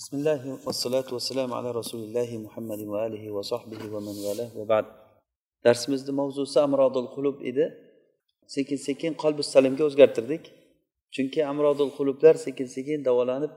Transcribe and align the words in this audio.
بسم 0.00 0.17
الله 0.17 0.41
والصلاة 0.65 1.09
والسلام 1.15 1.49
على 1.53 1.69
رسول 1.79 2.01
الله 2.07 2.29
محمد 2.45 2.81
وآله 2.93 3.23
وصحبه 3.37 3.81
ومن 3.93 4.15
والاه 4.25 4.51
وبعد 4.59 4.85
darsimizni 5.65 6.11
mavzusi 6.11 6.59
amrodul 6.59 7.07
qulub 7.15 7.45
edi 7.45 7.65
sekin 8.47 8.75
sekin 8.87 9.11
qalbi 9.13 9.43
salimga 9.43 9.83
o'zgartirdik 9.89 10.43
chunki 11.15 11.45
amrodul 11.51 11.89
qulublar 11.97 12.35
sekin 12.45 12.67
sekin 12.75 12.99
davolanib 13.07 13.51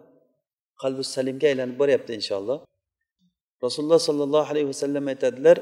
qalbi 0.83 1.05
salimga 1.15 1.47
aylanib 1.53 1.77
boryapti 1.83 2.13
inshaalloh 2.19 2.59
rasululloh 3.65 4.01
sollallohu 4.09 4.47
alayhi 4.53 4.69
vasallam 4.73 5.05
aytadilar 5.13 5.57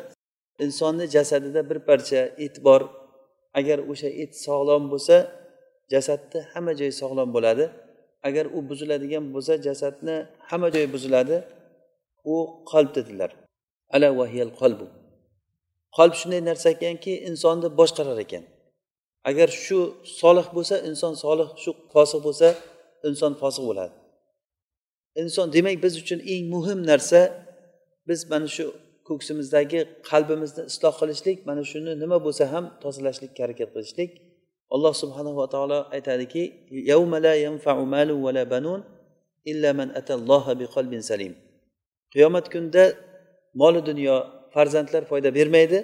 insonni 0.64 1.04
jasadida 1.16 1.60
bir 1.70 1.78
parcha 1.88 2.20
et 2.44 2.54
bor 2.66 2.82
agar 3.58 3.78
o'sha 3.92 4.08
et 4.22 4.32
sog'lom 4.46 4.82
bo'lsa 4.92 5.16
jasadni 5.92 6.40
hamma 6.52 6.72
joyi 6.80 6.92
sog'lom 7.02 7.28
bo'ladi 7.36 7.64
Agar 8.28 8.46
u 8.56 8.58
buziladigan 8.68 9.24
bo'lsa 9.34 9.52
jasadni 9.66 10.16
hamma 10.50 10.68
joyi 10.74 10.88
buziladi 10.94 11.36
u 12.24 12.36
qalb 12.70 12.90
dedilar. 12.98 13.30
Ala 13.94 14.08
vahiyal 14.20 14.50
qalbu. 14.60 14.86
Qalb 15.96 16.14
shunday 16.20 16.42
narsa 16.50 16.68
ekanki 16.76 17.12
insonni 17.28 17.68
boshqarar 17.80 18.18
ekan. 18.24 18.44
Agar 19.30 19.48
shu 19.64 19.78
solih 20.20 20.46
bo'lsa 20.56 20.74
inson 20.88 21.14
solih 21.24 21.48
shu 21.62 21.70
fosiq 21.92 22.20
bo'lsa 22.26 22.48
inson 23.08 23.32
fosiq 23.40 23.64
bo'ladi. 23.70 23.94
Inson 25.22 25.46
demak 25.56 25.76
biz 25.84 25.94
uchun 26.02 26.20
eng 26.32 26.44
muhim 26.54 26.80
narsa 26.90 27.20
biz 28.08 28.20
mana 28.32 28.48
shu 28.56 28.64
ko'ksimizdagi 29.08 29.80
qalbimizni 30.10 30.62
isloh 30.70 30.94
qilishlik 31.00 31.38
mana 31.48 31.62
shuni 31.70 31.92
nima 32.02 32.18
bo'lsa 32.26 32.44
ham 32.52 32.64
tozalashlikka 32.82 33.40
harakat 33.44 33.68
qilishlik. 33.74 34.10
Alloh 34.74 34.94
subhanava 35.02 35.44
taolo 35.54 35.78
aytadiki 35.96 36.42
qiyomat 42.12 42.46
kunida 42.52 42.84
molu 43.60 43.80
dunyo 43.90 44.16
farzandlar 44.54 45.02
foyda 45.10 45.30
bermaydi 45.38 45.78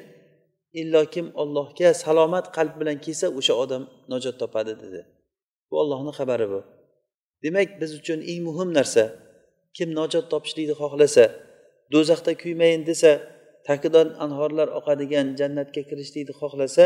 illo 0.81 1.03
kim 1.15 1.27
ollohga 1.43 1.89
salomat 2.05 2.47
qalb 2.57 2.75
bilan 2.81 2.97
kelsa 3.05 3.27
o'sha 3.39 3.55
odam 3.65 3.83
najot 4.13 4.37
topadi 4.43 4.73
dedi. 4.83 5.01
Bu 5.69 5.75
ollohni 5.83 6.13
xabari 6.19 6.47
bu. 6.53 6.61
Demak 7.43 7.69
biz 7.81 7.91
uchun 8.01 8.21
eng 8.31 8.41
muhim 8.49 8.71
narsa 8.79 9.05
kim 9.77 9.89
najot 9.99 10.27
topishlikni 10.33 10.75
xohlasa 10.83 11.25
do'zaxda 11.93 12.33
kuymayin 12.43 12.83
desa 12.91 13.13
tagidan 13.69 14.09
anhorlar 14.25 14.69
oqadigan 14.79 15.27
jannatga 15.41 15.83
kirishlikni 15.89 16.35
xohlasa 16.41 16.85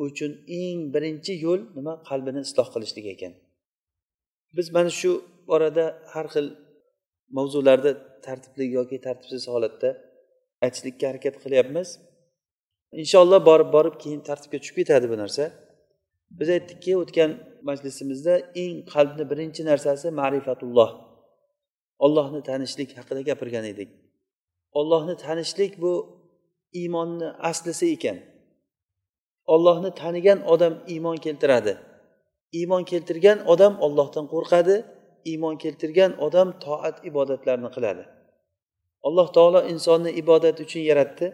u 0.00 0.02
uchun 0.10 0.32
eng 0.62 0.78
birinchi 0.94 1.32
yo'l 1.44 1.60
nima? 1.76 1.92
Qalbini 2.08 2.40
isloh 2.46 2.68
qilishlik 2.74 3.06
ekan. 3.14 3.32
Biz 4.56 4.66
mana 4.76 4.90
shu 5.00 5.12
orada 5.54 5.84
har 6.12 6.26
xil 6.34 6.46
mavzularda 7.36 7.90
tartibli 8.26 8.64
yoki 8.76 8.96
tartibsiz 9.06 9.42
holatda 9.54 9.90
aytishlikka 10.64 11.04
harakat 11.10 11.36
qilyapmiz. 11.44 11.88
Inshaalloh 13.02 13.40
borib 13.50 13.68
borib 13.76 13.94
keyin 14.02 14.20
tartibga 14.28 14.58
tushib 14.62 14.76
ketadi 14.80 15.06
bu 15.12 15.16
narsa. 15.22 15.44
Biz 16.38 16.48
aytdikki 16.56 16.92
o'tgan 17.02 17.30
majlisimizda 17.68 18.34
eng 18.62 18.74
qalbni 18.92 19.24
birinchi 19.32 19.62
narsasi 19.70 20.06
ma'rifatulloh. 20.20 20.90
Ollohni 22.04 22.40
tanishlik 22.50 22.90
haqida 22.98 23.20
gapirgan 23.30 23.64
edik. 23.72 23.90
Ollohni 24.78 25.14
tanishlik 25.26 25.72
bu 25.84 25.92
iymonni 26.80 27.28
aslisi 27.50 27.86
ekan. 27.96 28.18
Ollohni 29.54 29.90
tanigan 30.00 30.38
odam 30.52 30.74
iymon 30.92 31.16
keltiradi. 31.24 31.74
Iymon 32.58 32.82
keltirgan 32.90 33.38
odam 33.52 33.74
ollohdan 33.86 34.26
qo'rqadi 34.32 34.76
iymon 35.30 35.56
keltirgan 35.62 36.12
odam 36.26 36.48
toat 36.64 36.96
ibodatlarni 37.10 37.70
qiladi. 37.76 38.04
Alloh 39.06 39.28
taolo 39.36 39.60
insonni 39.72 40.10
ibodat 40.22 40.56
uchun 40.64 40.82
yaratdi. 40.90 41.26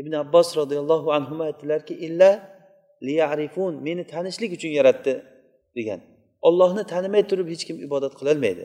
Ibn 0.00 0.12
abbos 0.22 0.48
roziyallohu 0.60 1.08
anhu 1.18 1.34
aytdilarki 1.48 1.94
illa 2.06 2.30
liyarifun 3.06 3.72
meni 3.86 4.04
tanishlik 4.12 4.50
uchun 4.56 4.72
yaratdi 4.78 5.12
degan. 5.76 6.00
Ollohni 6.48 6.84
tanimay 6.92 7.22
turib 7.30 7.48
hech 7.52 7.64
kim 7.68 7.76
ibodat 7.86 8.12
qilolmaydi. 8.18 8.64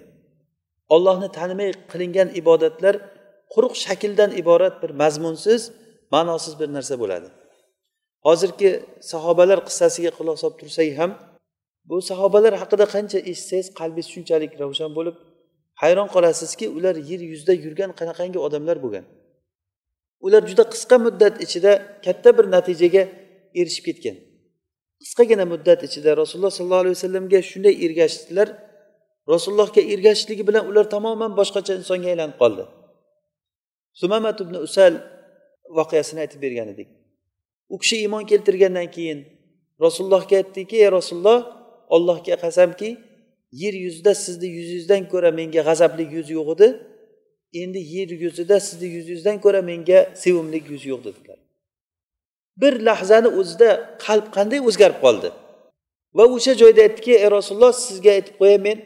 Ollohni 0.96 1.30
tanimay 1.38 1.70
qilingan 1.92 2.30
ibodatlar 2.42 2.96
quruq 3.54 3.74
shakldan 3.86 4.32
iborat 4.42 4.76
bir 4.84 4.92
mazmunsiz 5.02 5.62
ma'nosiz 6.14 6.54
bir 6.60 6.70
narsa 6.76 6.96
bo'ladi. 7.02 7.28
Hozirgi 8.28 8.72
sahobalar 9.12 9.60
qissasiga 9.68 10.12
quloq 10.18 10.38
solib 10.42 10.58
tursak 10.62 10.90
ham 11.00 11.12
bu 11.90 11.98
sahobalar 12.10 12.54
haqida 12.62 12.86
qancha 12.96 13.20
eshitsangiz 13.32 13.68
qalbingiz 13.80 14.08
shunchalik 14.14 14.52
ravshan 14.62 14.92
bo'lib 14.98 15.16
hayron 15.82 16.08
qolasizki 16.16 16.66
ular 16.78 16.96
yer 17.10 17.22
yuzida 17.32 17.54
yurgan 17.66 17.92
qanaqangi 18.00 18.40
odamlar 18.48 18.78
bo'lgan. 18.84 19.06
Ular 20.26 20.42
juda 20.50 20.64
qisqa 20.74 20.98
muddat 21.06 21.36
ichida 21.46 21.72
katta 22.06 22.30
bir 22.38 22.46
natijaga 22.56 23.04
erishib 23.60 23.84
ketgan. 23.90 24.16
Qisqagina 25.04 25.46
muddat 25.54 25.80
ichida 25.88 26.10
rasululloh 26.22 26.54
sollallohu 26.58 26.84
alayhi 26.84 26.96
vasallamga 26.98 27.40
shunday 27.52 27.76
ergashdilar. 27.86 28.48
Rasulullohga 29.34 29.82
ergashishligi 29.94 30.44
bilan 30.50 30.64
ular 30.70 30.86
tamoman 30.96 31.32
boshqacha 31.40 31.74
insonga 31.80 32.08
aylanib 32.14 32.38
qoldi. 32.42 32.64
Sumamat 34.00 34.38
ibn 34.42 34.56
usal 34.68 34.94
voqeasini 35.78 36.20
aytib 36.24 36.42
bergan 36.46 36.68
edik. 36.74 36.88
U 37.74 37.76
kishi 37.82 37.96
iymon 38.04 38.24
keltirgandan 38.32 38.88
keyin 38.96 39.20
rasulullohga 39.84 40.36
aytdiki 40.42 40.76
ey 40.84 40.92
rasululloh 40.98 41.40
ollohga 41.96 42.36
qasamki 42.44 42.90
yer 43.62 43.74
yuzida 43.86 44.14
sizni 44.24 44.48
yuzingizdan 44.58 45.04
ko'ra 45.12 45.32
menga 45.40 45.62
g'azabli 45.68 46.04
yuz 46.16 46.28
yo'q 46.38 46.50
edi. 46.56 46.68
Endi 47.62 47.80
yer 47.96 48.10
yuzida 48.24 48.58
sizni 48.68 48.88
yuzingizdan 48.98 49.38
ko'ra 49.46 49.62
menga 49.72 50.00
sevimli 50.24 50.60
yuz 50.72 50.84
yo'q 50.92 51.02
dedilar. 51.08 51.40
Bir 52.62 52.74
lahzani 52.88 53.30
o'zida 53.40 53.70
qalb 54.06 54.26
qanday 54.36 54.60
o'zgarib 54.70 55.00
qoldi? 55.06 55.30
Va 56.18 56.24
o'sha 56.36 56.54
joyda 56.62 56.82
aytdiki 56.88 57.12
ey 57.24 57.30
rasululloh 57.38 57.74
sizga 57.88 58.12
aytib 58.18 58.36
qo'yay 58.42 58.60
men 58.68 58.78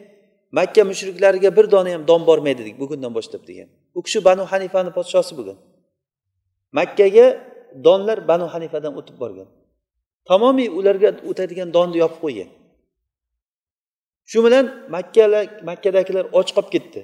makka 0.58 0.82
mushriklariga 0.92 1.50
bir 1.58 1.66
dona 1.74 1.90
ham 1.96 2.04
don 2.12 2.22
bormaydi 2.30 2.60
dedik 2.62 2.76
bugundan 2.84 3.12
boshlab 3.18 3.44
degan. 3.50 3.70
U 3.98 4.00
kishi 4.06 4.20
banu 4.28 4.44
hanifani 4.52 4.92
podshosi 4.98 5.34
bo'lgan. 5.38 5.58
Makkaga 6.78 7.26
donlar 7.86 8.18
banu 8.32 8.46
hanifadan 8.54 8.94
o'tib 9.00 9.16
borgan. 9.24 9.48
Tamomiy 10.30 10.70
ularga 10.80 11.10
o'tadigan 11.30 11.70
donni 11.76 11.98
yopib 12.04 12.20
qo'ygan. 12.26 12.50
Shu 14.32 14.40
bilan 14.46 14.66
makkalar 14.96 15.46
makkadagilar 15.70 16.26
och 16.38 16.48
qolib 16.56 16.70
ketdi. 16.76 17.02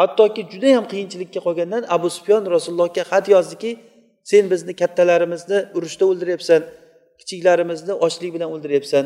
Hattoki 0.00 0.42
judayam 0.52 0.84
qiyinchilikka 0.92 1.40
qolgandan 1.46 1.82
abu 1.96 2.08
sufyon 2.16 2.42
rasulullohga 2.54 3.02
xat 3.10 3.24
yozdiki 3.34 3.70
sen 4.30 4.44
bizni 4.52 4.72
kattalarimizni 4.80 5.58
urushda 5.76 6.04
o'ldiryapsan 6.10 6.60
kichiklarimizni 7.20 7.94
ochlik 8.06 8.30
bilan 8.34 8.48
o'ldiryapsan. 8.54 9.04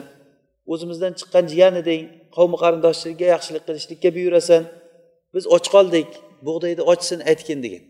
O'zimizdan 0.73 1.13
chiqqan 1.19 1.45
jiyan 1.53 1.75
eding 1.83 2.03
qavmi 2.37 2.57
qarindoshlarga 2.63 3.27
yaxshilik 3.35 3.63
qilishlikka 3.69 4.09
buyurasan. 4.17 4.63
Biz 5.35 5.45
och 5.57 5.67
qoldik 5.75 6.09
bug'doyni 6.47 6.83
ochsin 6.93 7.19
aytgin 7.31 7.61
degan 7.65 7.85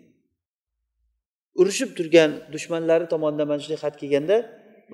urushib 1.60 1.90
turgan 1.98 2.30
dushmanlari 2.52 3.06
tomonidan 3.12 3.46
mana 3.50 3.60
shunday 3.64 3.80
xat 3.84 3.94
kelganda 4.00 4.36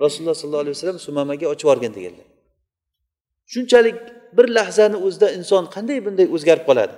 rasululloh 0.03 0.37
sollallohu 0.41 0.63
alayhi 0.65 0.75
vasallam 0.77 0.99
sumamaga 1.07 1.45
ochib 1.53 1.65
yuborgin 1.67 1.93
deganlar. 1.97 2.27
Shunchalik 3.53 3.97
bir 4.37 4.47
lahzani 4.57 4.97
o'zida 5.05 5.27
inson 5.37 5.63
qanday 5.75 5.97
bunday 6.05 6.27
o'zgarib 6.35 6.65
qoladi? 6.69 6.95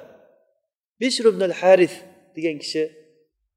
Bishr 1.02 1.26
ibn 1.32 1.42
al 1.50 1.56
haris 1.62 1.94
degan 2.36 2.58
kishi 2.64 2.84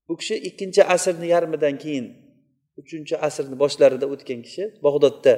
bu 0.08 0.14
kishi 0.20 0.34
ikkinchi 0.48 0.82
asrni 0.94 1.26
yarmidan 1.34 1.74
keyin 1.82 2.06
uchinchi 2.80 3.14
asrni 3.26 3.56
boshlarida 3.62 4.06
o'tgan 4.14 4.40
kishi 4.46 4.62
bag'dodda. 4.84 5.34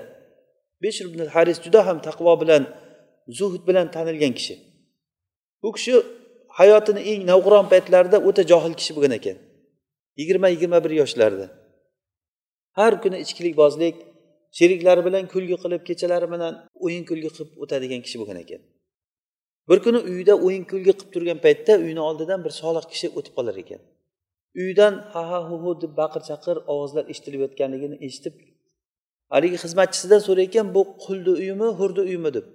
Bishr 0.83 1.04
ibn 1.10 1.21
al 1.27 1.31
haris 1.34 1.59
juda 1.65 1.81
ham 1.88 1.98
taqvo 2.09 2.33
bilan 2.43 2.62
zuhd 3.38 3.62
bilan 3.69 3.87
tanilgan 3.94 4.33
kishi. 4.38 4.54
Bu 5.63 5.68
kishi 5.77 5.95
hayotini 6.58 7.00
eng 7.10 7.22
navqiron 7.30 7.66
paytlarida 7.72 8.18
o'ta 8.28 8.42
johil 8.50 8.74
kishi 8.80 8.92
bo'lgan 8.97 9.14
ekan. 9.18 9.36
Yigirma 10.20 10.48
yigirma 10.54 10.78
bir 10.84 10.92
yoshlarda. 11.00 11.47
Har 12.78 12.92
kuni 13.03 13.16
ichkilikbozlik 13.24 13.97
sheriklari 14.58 15.03
bilan 15.08 15.24
kulgi 15.32 15.56
qilib 15.62 15.82
kechalari 15.88 16.26
bilan 16.34 16.54
o'yin 16.84 17.04
kulgi 17.10 17.30
qilib 17.34 17.50
o'tadigan 17.62 18.00
kishi 18.06 18.16
bo'lgan 18.20 18.38
ekan. 18.44 18.60
Bir 19.68 19.78
kuni 19.84 19.98
uyida 20.10 20.34
o'yin 20.47 20.64
kulgi 20.70 20.92
qilib 20.98 21.10
turgan 21.14 21.38
paytda 21.47 21.72
uyni 21.84 22.00
oldidan 22.08 22.41
bir 22.44 22.53
solih 22.60 22.84
kishi 22.92 23.06
o'tib 23.18 23.32
qolar 23.38 23.56
ekan. 23.64 23.80
Uydan 24.62 24.94
ha 25.12 25.22
ha 25.30 25.38
hu 25.48 25.56
hu 25.62 25.70
deb 25.82 25.92
baqir 26.00 26.22
chaqir 26.30 26.56
ovozlar 26.72 27.04
eshitilayotganligini 27.12 27.97
eshitib 28.06 28.34
haligi 29.32 29.56
xizmatchisidan 29.64 30.20
so'rayotgan 30.28 30.66
bu 30.76 30.82
qulni 31.04 31.32
uyimi 31.42 31.68
hurni 31.78 32.03
uyimi 32.08 32.30
deb 32.36 32.47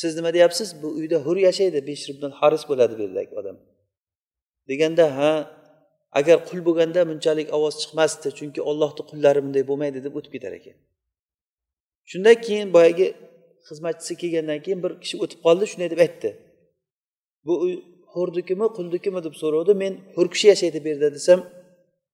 siz 0.00 0.12
nima 0.16 0.30
deyapsiz? 0.36 0.68
Bu 0.82 0.88
uyda 0.98 1.18
hur 1.26 1.36
yashaydi 1.48 1.78
besh 1.88 2.04
ibn 2.12 2.24
haris 2.38 2.62
bo'ladi 2.70 2.94
bu 2.98 3.02
yerdagi 3.06 3.32
odam. 3.40 3.56
Deganda 4.68 5.04
ha 5.18 5.32
agar 6.18 6.38
qul 6.48 6.60
bo'lganda 6.68 7.00
bunchalik 7.10 7.48
ovoz 7.56 7.74
chiqmasdi 7.82 8.28
chunki 8.38 8.60
ollohni 8.70 9.02
qullari 9.10 9.40
bunday 9.44 9.64
bo'lmaydi 9.70 9.98
deb 10.06 10.14
o'tib 10.18 10.32
ketar 10.36 10.52
ekan. 10.58 10.76
Shundan 12.10 12.36
keyin 12.46 12.68
boyagi 12.76 13.06
xizmatchisi 13.68 14.12
kelgandan 14.22 14.60
keyin 14.64 14.80
bir 14.84 14.92
kishi 15.02 15.16
o'tib 15.24 15.40
qoldi 15.46 15.64
shunday 15.70 15.88
deb 15.94 16.00
aytdi. 16.06 16.30
Bu 17.46 17.52
uy 17.64 17.74
hurnikimi 18.14 18.66
quldikimi 18.76 19.20
deb 19.26 19.34
so'ravdi 19.42 19.72
men 19.82 19.92
hur 20.16 20.26
kishi 20.34 20.46
yashaydi 20.52 20.78
bu 20.84 20.88
yerda 20.92 21.08
desam 21.16 21.40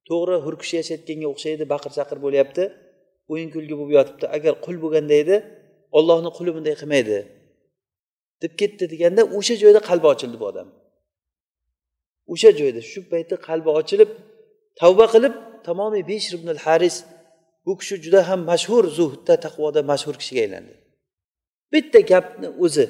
to'g'ri 0.09 0.37
hur 0.45 0.55
kishi 0.63 0.75
yashayotganga 0.81 1.27
o'xshaydi 1.33 1.65
baqir 1.73 1.91
chaqir 1.99 2.19
bo'lyapti. 2.25 2.63
O'yin 3.33 3.49
kulgi 3.55 3.75
bo'lib 3.79 3.93
yotibdi. 3.99 4.25
Agar 4.37 4.53
qul 4.65 4.77
bo'lganda 4.85 5.15
edi 5.23 5.37
ollohni 5.99 6.31
quli 6.39 6.51
bunday 6.57 6.75
qilmaydi. 6.83 7.19
Deb 8.43 8.53
ketdi 8.61 8.85
deganda 8.93 9.23
o'sha 9.39 9.55
joyda 9.63 9.81
qalbi 9.89 10.07
ochildi 10.15 10.37
bu 10.43 10.47
odam. 10.53 10.69
O'sha 12.33 12.51
joyda 12.61 12.81
shu 12.91 13.01
paytda 13.13 13.37
qalbi 13.49 13.71
ochilib 13.81 14.11
tavba 14.81 15.07
qilib 15.15 15.35
tamomiy 15.67 16.03
besh 16.11 16.27
ibn 16.37 16.49
haris 16.65 16.97
bu 17.67 17.73
kishi 17.81 17.95
juda 18.05 18.21
ham 18.29 18.41
mashhur 18.51 18.85
zuhdda 18.99 19.35
taqvoda 19.45 19.81
mashhur 19.91 20.15
kishiga 20.21 20.41
aylandi. 20.47 20.75
Bitta 21.73 22.01
gapni 22.11 22.49
o'zi 22.65 22.87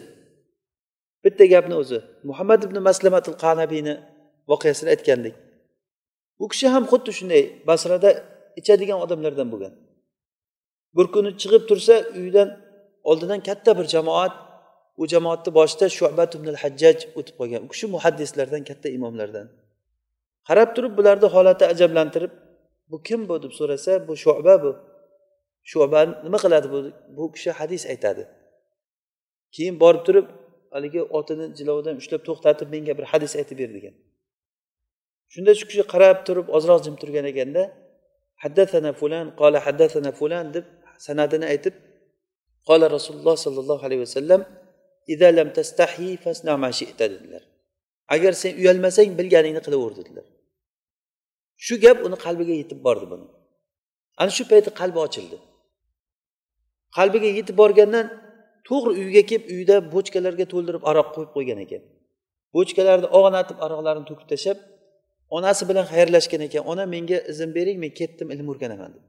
bitta 1.25 1.44
gapni 1.55 1.75
o'zi 1.82 1.99
muhammad 2.29 2.61
ibn 2.67 2.76
maslamatul 2.88 3.37
qanabiyni 3.44 3.94
voqeasini 4.50 4.88
aytgandik. 4.94 5.35
Bu 6.38 6.44
kishi 6.52 6.67
ham 6.75 6.85
xuddi 6.91 7.11
shunday 7.19 7.43
basrada 7.69 8.11
ichadigan 8.61 8.99
odamlardan 9.05 9.49
bo'lgan. 9.52 9.75
Bir 10.96 11.06
kuni 11.14 11.31
chiqib 11.41 11.62
tursa 11.69 11.94
uyidan 12.19 12.49
oldidan 13.11 13.41
katta 13.49 13.70
bir 13.79 13.87
jamoat 13.94 14.35
u 15.00 15.06
jamoatni 15.12 15.50
boshida 15.58 15.87
shubat 15.99 16.31
ibn 16.38 16.49
hajjaj 16.62 16.99
o'tib 17.19 17.35
qolgan. 17.41 17.61
U 17.67 17.69
kishi 17.73 17.87
muhaddislardan 17.94 18.62
katta 18.69 18.88
imomlardan. 18.99 19.46
Qarab 20.49 20.70
turib 20.76 20.93
bularni 20.99 21.29
holati 21.35 21.64
ajablantirib 21.73 22.32
bu 22.91 22.96
kim 23.06 23.20
bu? 23.29 23.35
deb 23.43 23.52
so'rasa 23.58 23.93
bu 24.08 24.12
shuba 24.23 24.55
bu. 24.64 24.70
Shuba 25.70 26.00
nima 26.26 26.38
qiladi 26.44 26.67
bu? 26.75 26.79
Bu 27.17 27.25
kishi 27.35 27.50
hadis 27.61 27.82
aytadi. 27.93 28.23
Keyin 29.55 29.76
borib 29.82 30.02
turib 30.06 30.26
haligi 30.75 31.02
otini 31.19 31.46
jilovidan 31.58 31.94
ushlab 32.00 32.23
to'xtatib 32.29 32.69
menga 32.75 32.93
bir 32.99 33.06
hadis 33.12 33.32
aytib 33.41 33.56
ber 33.62 33.70
degan. 33.76 33.94
Shunda 35.32 35.52
shu 35.58 35.64
kishi 35.70 35.85
qarab 35.93 36.19
turib 36.26 36.46
ozroq 36.56 36.81
jim 36.87 36.94
turgan 37.00 37.26
ekanda 37.32 37.62
haddathana 38.44 38.91
fulan 39.00 39.26
qola 39.41 39.58
haddathana 39.67 40.11
fulan 40.20 40.44
deb 40.56 40.67
sanadini 41.06 41.46
aytib 41.52 41.75
qola 42.69 42.87
rasululloh 42.96 43.37
sollallohu 43.44 43.82
alayhi 43.87 44.02
vasallam 44.06 44.41
lam 45.08 45.48
tastahi 45.58 46.16
fasna 46.24 46.56
ma 46.56 46.70
dedilar. 46.70 47.42
Agar 48.14 48.32
sen 48.32 48.52
uyalmasang 48.60 49.10
bilganingni 49.18 49.60
qilaver 49.66 49.92
dedilar. 49.98 50.26
Shu 51.66 51.74
gap 51.84 51.98
uni 52.06 52.16
qalbiga 52.24 52.54
yetib 52.62 52.78
bordi 52.86 53.06
buni. 53.12 53.26
Ana 54.20 54.30
shu 54.36 54.44
payti 54.50 54.70
qalbi 54.80 54.98
ochildi. 55.06 55.36
Qalbiga 56.96 57.28
yetib 57.38 57.56
borgandan 57.62 58.06
to'g'ri 58.68 58.92
uyga 59.02 59.22
kelib 59.30 59.44
uyda 59.54 59.76
bochkalarga 59.94 60.44
to'ldirib 60.52 60.82
aroq 60.90 61.08
qo'yib 61.14 61.30
qo'ygan 61.36 61.58
ekan. 61.64 61.82
Bochkalarni 62.56 63.08
og'natib 63.18 63.58
aroqlarini 63.64 64.06
to'kib 64.10 64.28
tashlab 64.32 64.58
onasi 65.36 65.62
bilan 65.70 65.84
xayrlashgan 65.92 66.42
ekan. 66.48 66.62
Ona 66.72 66.84
menga 66.94 67.18
izn 67.32 67.50
bering 67.56 67.78
men 67.84 67.90
ketdim 68.00 68.28
ilm 68.34 68.46
o'rganaman 68.52 68.90
deb 68.96 69.04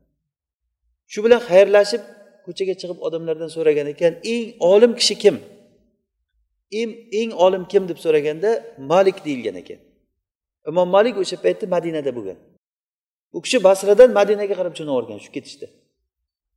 shu 1.11 1.19
bilan 1.25 1.41
xayrlashib 1.49 2.03
ko'chaga 2.45 2.73
chiqib 2.81 2.99
odamlardan 3.07 3.49
so'ragan 3.55 3.87
ekan 3.93 4.13
eng 4.33 4.43
olim 4.71 4.91
kishi 4.99 5.15
kim? 5.23 5.35
Eng 6.79 6.91
eng 7.19 7.31
olim 7.45 7.63
kim 7.71 7.83
deb 7.89 7.99
so'raganda 8.05 8.49
malik 8.91 9.17
deyilgan 9.25 9.55
ekan. 9.61 9.79
Imom 10.69 10.87
malik 10.95 11.15
o'sha 11.21 11.37
paytda 11.45 11.65
madinada 11.75 12.11
bo'lgan. 12.17 12.37
U 13.35 13.37
kishi 13.45 13.57
basradan 13.67 14.09
madinaga 14.19 14.55
qarab 14.59 14.73
jo'navergan 14.79 15.19
shu 15.25 15.31
ketishda 15.35 15.67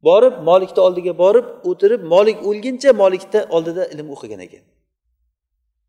borib 0.08 0.34
molikni 0.48 0.80
oldiga 0.86 1.12
borib 1.24 1.46
o'tirib 1.70 2.02
molik 2.14 2.38
o'lguncha 2.48 2.90
molikni 3.02 3.40
oldida 3.56 3.82
ilm 3.94 4.08
o'qigan 4.14 4.40
ekan. 4.46 4.64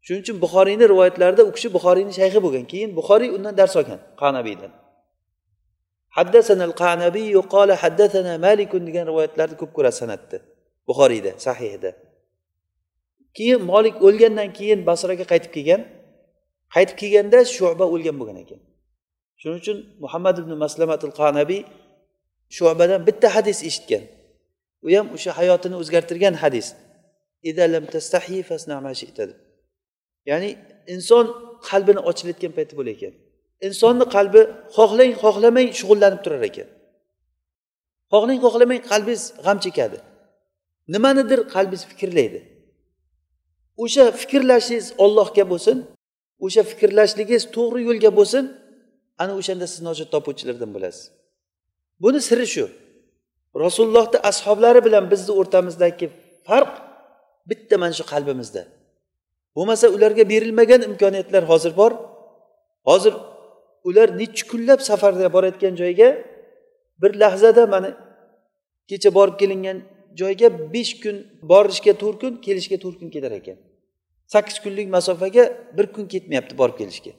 Shuning 0.05 0.21
uchun 0.25 0.37
buxoriyni 0.43 0.85
rivoyatlarida 0.93 1.43
u 1.49 1.51
kishi 1.55 1.69
buxoriyni 1.75 2.13
shayxi 2.19 2.39
bo'lgan. 2.45 2.63
Keyin 2.71 2.91
buxoriy 2.99 3.29
undan 3.37 3.53
dars 3.59 3.73
olgan 3.79 3.99
qanabiydan. 4.21 4.71
Haddasanal 6.17 6.73
qanabiy 6.83 7.33
qala 7.55 7.73
haddasana 7.83 8.33
malikun 8.47 8.81
degan 8.87 9.05
rivoyatlarni 9.11 9.55
ko'p 9.61 9.71
ko'rasiz 9.77 9.99
sanatda 10.03 10.37
buxoriyda 10.89 11.31
sahihda. 11.47 11.89
Keyin 13.37 13.61
molik 13.71 13.95
o'lgandan 14.07 14.49
keyin 14.57 14.79
basraga 14.89 15.25
qaytib 15.31 15.51
kelgan. 15.55 15.81
Qaytib 16.75 16.97
kelganda 17.01 17.39
shuba 17.55 17.85
o'lgan 17.93 18.15
bo'lgan 18.19 18.37
ekan. 18.43 18.59
Shuning 19.39 19.59
uchun 19.63 19.77
muhammad 20.03 20.35
ibn 20.41 20.51
maslamatul 20.63 21.13
qanabiy 21.19 21.61
shubadan 22.55 23.01
bitta 23.07 23.27
hadis 23.35 23.59
eshitgan. 23.69 24.03
U 24.85 24.87
ham 24.95 25.07
o'sha 25.15 25.31
hayotini 25.39 25.75
o'zgartirgan 25.81 26.35
hadis. 26.43 26.67
Ya'ni 30.29 30.49
inson 30.93 31.25
qalbini 31.69 32.01
ochilayotgan 32.09 32.51
payti 32.57 32.73
bo'lar 32.79 32.93
ekan. 32.97 33.13
Insonni 33.67 34.05
qalbi 34.15 34.41
xohlang 34.77 35.13
xohlamang 35.23 35.69
shug'ullanib 35.79 36.19
turar 36.25 36.43
ekan. 36.49 36.67
Xohlang 38.13 38.39
xohlamang 38.45 38.81
qalbingiz 38.91 39.23
g'am 39.45 39.57
chekadi. 39.65 39.97
Nimanidir 40.93 41.39
qalbingiz 41.55 41.83
fikrlaydi. 41.91 42.39
O'sha 43.83 44.05
fikrlashingiz 44.21 44.87
ollohga 45.03 45.43
bo'lsin. 45.51 45.77
O'sha 46.45 46.61
fikrlashligingiz 46.71 47.43
to'g'ri 47.55 47.81
yo'lga 47.89 48.11
bo'lsin. 48.19 48.43
Ana 49.21 49.33
o'shanda 49.39 49.65
siz 49.71 49.81
najot 49.87 50.09
topuvchilardan 50.15 50.71
bo'lasiz. 50.75 51.03
Buni 52.03 52.19
siri 52.29 52.47
shu. 52.53 52.65
Rasulullohni 53.63 54.19
ashoblari 54.29 54.81
bilan 54.87 55.05
bizni 55.11 55.31
o'rtamizdagi 55.39 56.07
farq 56.47 56.73
bitta 57.49 57.75
mana 57.81 57.93
shu 57.99 58.05
qalbimizda. 58.13 58.61
Bo'lmasa 59.55 59.85
ularga 59.95 60.23
berilmagan 60.33 60.81
imkoniyatlar 60.89 61.43
hozir 61.51 61.73
bor. 61.81 61.91
Hozir 62.89 63.13
ular 63.89 64.07
nechi 64.21 64.43
kunlab 64.51 64.79
safarda 64.89 65.27
borayotgan 65.35 65.73
joyga 65.81 66.09
bir 67.01 67.11
lahzada 67.21 67.63
mana 67.73 67.89
kecha 68.89 69.09
borib 69.17 69.35
kelingan 69.41 69.77
joyga 70.21 70.47
besh 70.73 70.93
kun 71.03 71.15
borishga 71.51 71.93
to'rt 72.01 72.17
kun 72.21 72.33
kelishga 72.45 72.77
to'rt 72.83 72.97
kun 72.99 73.09
ketar 73.15 73.31
ekan. 73.39 73.57
Sakkiz 74.33 74.57
kunlik 74.63 74.87
masofaga 74.95 75.43
bir 75.77 75.85
kun 75.95 76.05
ketmayapti 76.13 76.53
borib 76.61 76.77
kelishga. 76.81 77.11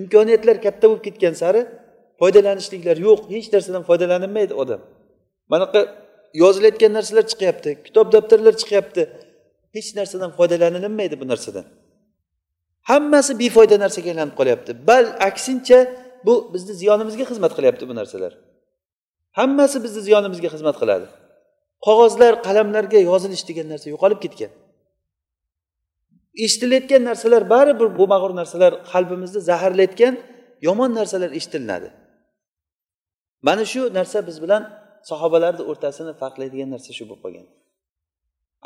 Imkoniyatlar 0.00 0.56
katta 0.66 0.84
bo'lib 0.90 1.04
ketgan 1.06 1.34
sari 1.42 1.60
foydalanishliklar 2.20 2.96
yo'q 3.06 3.20
hech 3.34 3.48
narsadan 3.54 3.82
foydalanilmaydi 3.88 4.54
odam. 4.62 4.80
Manaqa 5.52 5.80
yozilayotgan 6.42 6.92
narsalar 6.98 7.24
chiqyapti 7.32 7.70
kitob 7.86 8.06
daftarlar 8.14 8.54
chiqyapti 8.60 9.02
hech 9.76 9.88
narsadan 9.98 10.30
foydalanilmaydi 10.38 11.14
bu 11.20 11.26
narsadan. 11.32 11.66
Hammasi 12.90 13.32
befoyda 13.42 13.76
narsaga 13.84 14.08
aylanib 14.12 14.34
qolyapti. 14.40 14.70
Bal 14.88 15.04
aksincha 15.28 15.78
bu 16.26 16.34
bizni 16.54 16.74
ziyonimizga 16.80 17.24
xizmat 17.30 17.52
qilyapti 17.56 17.84
bu 17.90 17.94
narsalar. 18.00 18.32
Hammasi 19.38 19.76
bizni 19.84 20.00
ziyonimizga 20.08 20.48
xizmat 20.54 20.76
qiladi. 20.82 21.06
Qog'ozlar 21.86 22.32
qalamlarga 22.46 22.98
yozilish 23.10 23.44
degan 23.48 23.66
narsa 23.72 23.86
yo'qolib 23.94 24.20
ketgan. 24.24 24.52
Eshitilayotgan 26.44 27.02
narsalar 27.10 27.42
baribir 27.54 27.88
bo'lmag'ur 27.98 28.32
narsalar 28.40 28.72
qalbimizni 28.92 29.40
zaharlayotgan 29.50 30.14
yomon 30.66 30.90
narsalar 30.98 31.30
eshitilinadi 31.38 31.88
mana 33.46 33.64
shu 33.64 33.80
narsa 33.98 34.26
biz 34.26 34.36
bilan 34.42 34.62
sahobalarni 35.10 35.62
o'rtasini 35.70 36.12
farqlaydigan 36.22 36.68
narsa 36.74 36.90
shu 36.98 37.04
bo'lib 37.08 37.22
qolgan. 37.24 37.46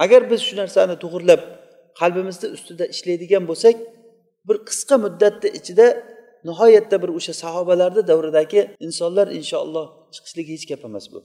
Agar 0.04 0.20
biz 0.30 0.40
shu 0.48 0.54
narsani 0.62 0.94
to'g'irlab 1.02 1.40
qalbimizni 2.00 2.48
ustida 2.56 2.84
ishlaydigan 2.94 3.44
bo'lsak 3.50 3.76
bir 4.48 4.56
qisqa 4.68 4.96
muddatni 5.04 5.48
ichida 5.58 5.86
nihoyatda 6.48 6.96
bir 7.02 7.10
o'sha 7.18 7.34
sahobalarni 7.42 8.02
davridagi 8.10 8.60
insonlar 8.86 9.26
inshaalloh 9.38 9.86
chiqishligi 10.14 10.50
hech 10.56 10.66
gap 10.70 10.82
emas 10.88 11.06
bu. 11.12 11.18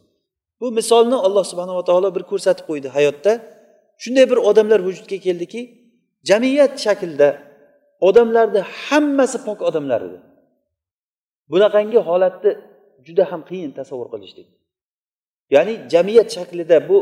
Bu 0.62 0.68
misolni 0.80 1.18
alloh 1.28 1.44
subhanava 1.52 1.84
taolo 1.90 2.10
bir 2.16 2.24
ko'rsatib 2.32 2.66
qo'ydi 2.70 2.88
hayotda. 2.98 3.32
Shunday 4.04 4.26
bir 4.32 4.40
odamlar 4.50 4.80
vujudga 4.88 5.18
keldiki 5.28 5.62
jamiyat 6.30 6.74
shaklida 6.86 7.30
odamlarni 8.08 8.62
hammasi 8.86 9.38
pok 9.46 9.60
odamlar 9.70 10.02
edi. 10.08 10.20
Bunaqangi 11.52 12.00
holatni 12.08 12.52
juda 13.06 13.24
ham 13.32 13.42
qiyin 13.50 13.72
tasavvur 13.80 14.08
qilishlik. 14.14 14.48
Ya'ni 15.56 15.74
jamiyat 15.94 16.30
shaklida 16.36 16.78
bu 16.90 16.98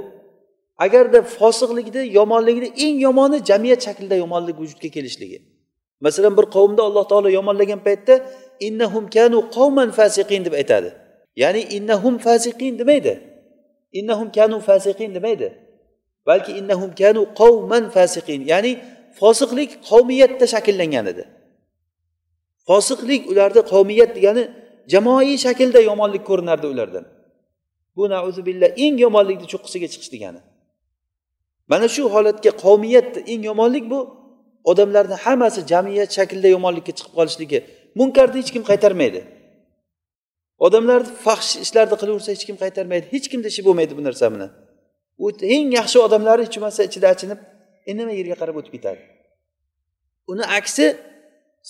agarda 0.85 1.19
fosiqlikni 1.37 2.01
yomonlikni 2.17 2.69
eng 2.85 2.97
yomoni 3.07 3.37
jamiyat 3.49 3.81
shaklida 3.87 4.15
yomonlik 4.23 4.55
vujudga 4.61 4.89
kelishligi. 4.95 5.37
Masalan 6.05 6.33
bir 6.37 6.45
qavmda 6.55 6.81
alloh 6.87 7.05
taolo 7.11 7.29
yomonlagan 7.39 7.79
paytda 7.87 8.15
innahum 8.67 9.05
kanu 9.15 9.37
qavman 9.55 9.89
fasiqin 9.97 10.41
deb 10.45 10.53
aytadi. 10.61 10.89
Ya'ni 11.41 11.61
innahum 11.77 12.15
fasiqin 12.25 12.73
demaydi. 12.79 13.13
Innahum 13.99 14.27
kanu 14.37 14.57
fasiqin 14.67 15.15
demaydi. 15.17 15.47
Balki 16.27 16.51
innahum 16.59 16.91
kanu 17.01 17.21
qavman 17.41 17.83
fasiqin 17.95 18.41
ya'ni 18.51 18.71
fosiqlik 19.19 19.71
qavmiyatda 19.89 20.45
shakllangan 20.53 21.05
edi. 21.11 21.23
Fosiqlik 22.67 23.21
ularda 23.31 23.61
qavmiyat 23.73 24.11
degani 24.17 24.43
jamoaviy 24.93 25.37
shaklda 25.45 25.79
yomonlik 25.89 26.23
ko'rinardi 26.29 26.67
ulardan. 26.73 27.05
Bu 27.95 28.03
nauzubillah 28.09 28.69
eng 28.85 28.95
yomonlikni 29.05 29.47
cho'qqisiga 29.53 29.87
chiqish 29.93 30.11
degani. 30.15 30.41
Mana 31.71 31.87
shu 31.95 32.03
holatga 32.15 32.51
qavmiyat 32.65 33.11
eng 33.33 33.41
yomonlik 33.49 33.85
bu 33.91 33.99
odamlarni 34.71 35.15
hammasi 35.25 35.61
jamiyat 35.71 36.09
shaklida 36.17 36.47
yomonlikka 36.55 36.91
chiqib 36.97 37.13
qolishligi 37.19 37.59
munkarni 37.99 38.37
hech 38.41 38.51
kim 38.55 38.63
qaytarmaydi. 38.69 39.21
Odamlar 40.65 41.01
fahsh 41.25 41.51
ishlarni 41.65 41.95
qilaversa 42.01 42.29
hech 42.35 42.45
kim 42.47 42.57
qaytarmaydi 42.63 43.05
hech 43.13 43.27
kimni 43.31 43.47
ishi 43.53 43.61
bo'lmaydi 43.67 43.93
bu 43.97 44.03
narsa 44.07 44.25
bilan. 44.33 44.51
U 45.23 45.27
eng 45.55 45.67
yaxshi 45.79 45.97
odamlari 46.07 46.41
hech 46.45 46.55
bo'lmasa 46.57 46.81
ichida 46.89 47.07
achinib 47.13 47.39
indamay 47.89 48.15
yerga 48.21 48.35
qarab 48.41 48.55
o'tib 48.59 48.73
ketadi. 48.77 49.01
Uni 50.31 50.43
aksi 50.59 50.85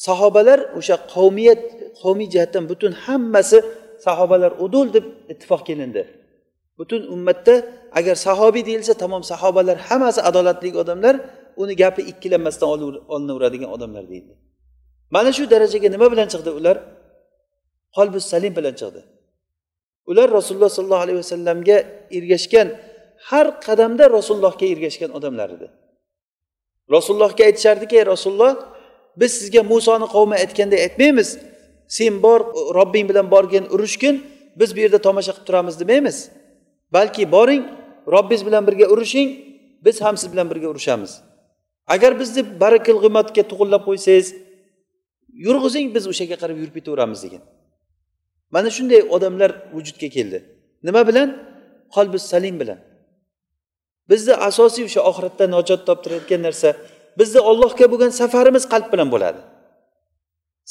sahobalar 0.06 0.60
o'sha 0.80 0.96
qavmiyat 1.13 1.62
qavmiy 2.01 2.27
jihatdan 2.34 2.63
butun 2.72 2.91
hammasi 3.06 3.58
sahobalar 4.06 4.51
udul 4.65 4.88
deb 4.96 5.06
ittifoq 5.32 5.62
kelindi. 5.70 6.03
Butun 6.80 7.01
ummatda 7.15 7.56
agar 8.00 8.15
sahobiy 8.27 8.63
deyilsa 8.70 8.94
tamom 9.03 9.24
sahobalar 9.32 9.77
hammasi 9.88 10.20
adolatli 10.30 10.70
odamlar 10.84 11.15
uni 11.62 11.74
gapi 11.82 12.01
ikkilanmasdan 12.12 12.68
olinaveradigan 13.13 13.70
odamlar 13.75 14.03
deydi. 14.12 14.34
Mana 15.15 15.30
shu 15.38 15.44
darajaga 15.53 15.89
nima 15.96 16.08
bilan 16.13 16.27
chiqdi 16.34 16.51
ular? 16.60 16.77
Qolbi 17.96 18.20
salim 18.32 18.53
bilan 18.60 18.75
chiqdi. 18.82 19.01
Ular 20.12 20.27
rasululloh 20.38 20.72
sollallohu 20.77 21.03
alayhi 21.06 21.20
vasallamga 21.24 21.77
ergashgan 22.18 22.68
har 23.30 23.48
qadamda 23.65 24.03
rasulullohga 24.18 24.65
ergashgan 24.74 25.12
odamlar 25.18 25.50
edi. 25.58 25.68
Rasulullohga 26.96 27.44
aytishardiki 27.50 27.96
ey 28.00 28.06
rasululloh 28.14 28.54
biz 29.20 29.32
sizga 29.40 29.62
musoni 29.64 30.08
qavmi 30.16 30.36
aytganday 30.44 30.80
aytmaymiz. 30.88 31.30
Sen 31.88 32.24
bor 32.24 32.40
robbing 32.78 33.10
bilan 33.10 33.32
borgin 33.32 33.66
urushgin 33.74 34.16
biz 34.60 34.70
bu 34.76 34.80
yerda 34.80 35.00
tomosha 35.08 35.32
qilib 35.32 35.46
turamiz 35.48 35.80
demaymiz. 35.80 36.18
Balki 36.94 37.32
boring 37.32 37.64
robbingiz 38.14 38.46
bilan 38.46 38.68
birga 38.68 38.86
urushing 38.94 39.30
biz 39.86 40.02
ham 40.02 40.18
siz 40.18 40.32
bilan 40.34 40.50
birga 40.52 40.68
urushamiz. 40.68 41.22
Agar 41.88 42.20
bizni 42.20 42.60
barakil 42.60 42.98
g'iymatga 43.04 43.44
tug'inlab 43.52 43.84
qo'ysangiz 43.88 44.28
yurg'izing 45.46 45.88
biz 45.96 46.04
o'shaga 46.12 46.36
qarab 46.42 46.58
yurib 46.62 46.76
ketaveramiz 46.78 47.20
degan. 47.26 47.42
Mana 48.56 48.70
shunday 48.76 49.02
odamlar 49.16 49.52
vujudga 49.76 50.10
keldi. 50.16 50.38
Nima 50.84 51.02
bilan? 51.10 51.30
Qalbi 51.96 52.20
salim 52.32 52.56
bilan. 52.62 52.80
Bizni 54.12 54.34
asosiy 54.50 54.84
o'sha 54.89 55.01
oxiratda 55.10 55.46
najot 55.56 55.82
toptirayotgan 55.89 56.41
narsa 56.48 56.70
bizni 57.20 57.39
ollohga 57.50 57.86
bo'lgan 57.91 58.12
safarimiz 58.22 58.63
qalb 58.74 58.88
bilan 58.94 59.10
bo'ladi. 59.13 59.39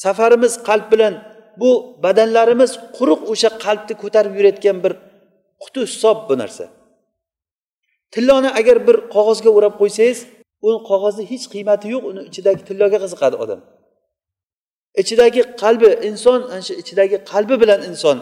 Safarimiz 0.05 0.53
qalb 0.69 0.87
bilan 0.93 1.15
bu 1.61 1.71
badanlarimiz 2.05 2.73
quruq 2.97 3.21
o'sha 3.33 3.51
qalbni 3.65 3.95
ko'tarib 4.03 4.33
yurayotgan 4.39 4.77
bir 4.85 4.93
quti 5.63 5.81
hisob 5.91 6.19
bu 6.29 6.35
narsa. 6.43 6.65
Tilloni 8.15 8.51
agar 8.61 8.77
bir 8.87 8.97
qog'ozga 9.15 9.51
o'rab 9.57 9.75
qo'ysangiz 9.81 10.19
u 10.67 10.69
qog'ozni 10.89 11.25
hech 11.33 11.45
qiymati 11.53 11.87
yo'q 11.95 12.05
uni 12.11 12.21
ichidagi 12.31 12.63
tilloga 12.69 12.99
qiziqadi 13.05 13.37
odam. 13.45 13.61
Ichidagi 15.03 15.43
qalbi 15.63 15.89
inson 16.09 16.41
ana 16.53 16.63
shu 16.67 16.75
ichidagi 16.83 17.17
qalbi 17.33 17.55
bilan 17.63 17.81
inson 17.91 18.17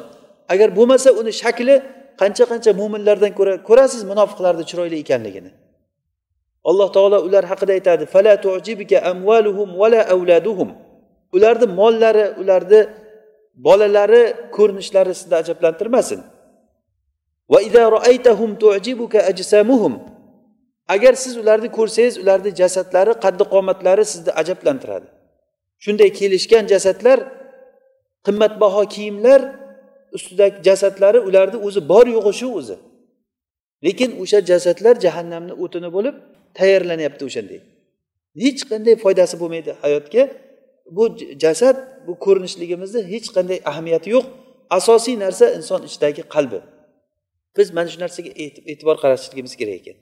agar 0.53 0.69
bo'lmasa 0.79 1.09
uni 1.21 1.33
shakli 1.43 1.75
qancha 2.21 2.45
qancha 2.51 2.71
mo'minlardan 2.81 3.33
ko'ra 3.39 3.55
ko'rasiz 3.69 4.03
munofiqlarni 4.11 4.65
chiroyli 4.71 4.97
ekanligini. 5.05 5.51
Alloh 6.71 6.89
taolo 6.97 7.19
ular 7.29 7.45
haqida 7.51 7.73
aytadi 7.79 8.05
fala 8.15 8.33
amvaluhum 9.13 9.69
vala 9.81 10.01
avladuhum 10.15 10.71
ularni 11.37 11.67
mollari 11.81 12.25
ularni 12.41 12.81
bolalari 13.67 14.23
ko'rinishlari 14.57 15.13
sizni 15.21 15.35
ajablantirmasin. 15.43 16.21
Va 17.53 17.59
ida 17.69 17.83
roaytahum 17.97 18.51
tujibuka 18.63 19.19
ajsamuhum. 19.31 19.95
Agar 20.95 21.15
siz 21.23 21.35
ularni 21.43 21.69
ko'rsangiz 21.79 22.15
ularni 22.23 22.51
jasadlari 22.61 23.13
qaddi 23.25 23.45
qomatlari 23.55 24.05
sizni 24.13 24.33
ajablantiradi. 24.41 25.07
Shunday 25.85 26.11
kelishgan 26.19 26.65
jasadlar 26.73 27.19
qimmatbaho 28.27 28.83
kiyimlar 28.95 29.41
ustidagi 30.17 30.57
jasadlari 30.69 31.19
ularni 31.29 31.59
o'zi 31.67 31.81
bor 31.93 32.07
yo'g'i 32.17 32.33
shu 32.41 32.49
o'zi. 32.61 32.77
Lekin 33.87 34.11
o'sha 34.23 34.39
jasadlar 34.51 34.95
jahannamni 35.05 35.55
o'tini 35.65 35.89
bo'lib 35.97 36.15
tayyorlanyapti 36.59 37.23
o'shanday 37.29 37.61
hech 38.45 38.61
qanday 38.71 38.95
foydasi 39.05 39.35
bo'lmaydi 39.41 39.71
hayotga. 39.83 40.23
Bu 40.97 41.05
jasad 41.45 41.77
bu 42.07 42.13
ko'rinishligimizni 42.25 43.01
hech 43.13 43.29
qanday 43.37 43.59
ahamiyati 43.71 44.09
yo'q. 44.17 44.25
Asosiy 44.79 45.17
narsa 45.25 45.45
inson 45.59 45.81
ichidagi 45.89 46.23
qalbi. 46.35 46.61
Biz 47.57 47.69
mana 47.77 47.89
shu 47.93 47.99
narsaga 48.05 48.31
e'tibor 48.73 48.97
qaratishligimiz 49.03 49.55
kerak 49.61 49.75
ekan. 49.81 49.97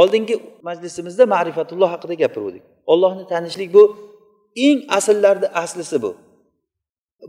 Oldingi 0.00 0.34
majlisimizda 0.68 1.24
ma'rifatulloh 1.34 1.88
haqida 1.94 2.14
gapiruvdik. 2.22 2.62
Ollohni 2.92 3.24
tanishlik 3.32 3.70
bu 3.76 3.82
eng 4.66 4.78
asllarni 4.98 5.48
aslisi 5.62 6.02
bu. 6.04 6.10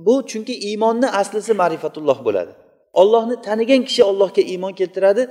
Bu 0.05 0.25
chunki 0.29 0.53
iymonni 0.69 1.07
aslisi 1.21 1.53
ma'rifatulloh 1.61 2.19
bo'ladi. 2.27 2.51
Ollohni 3.01 3.35
tanigan 3.47 3.81
kishi 3.87 4.03
ollohga 4.11 4.41
iymon 4.41 4.73
keltiradi 4.79 5.23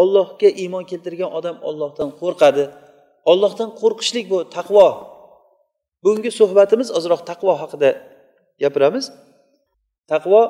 ollohga 0.00 0.48
iymon 0.62 0.84
keltirgan 0.90 1.30
odam 1.38 1.56
ollohdan 1.68 2.10
qo'rqadi. 2.20 2.64
Ollohdan 3.30 3.70
qo'rqishlik 3.80 4.26
bu 4.32 4.38
taqvo. 4.56 4.86
Bugungi 6.04 6.30
suhbatimiz 6.40 6.88
ozroq 6.98 7.20
taqvo 7.30 7.52
haqida 7.62 7.90
gapiramiz. 8.62 9.04
Taqvo 10.12 10.40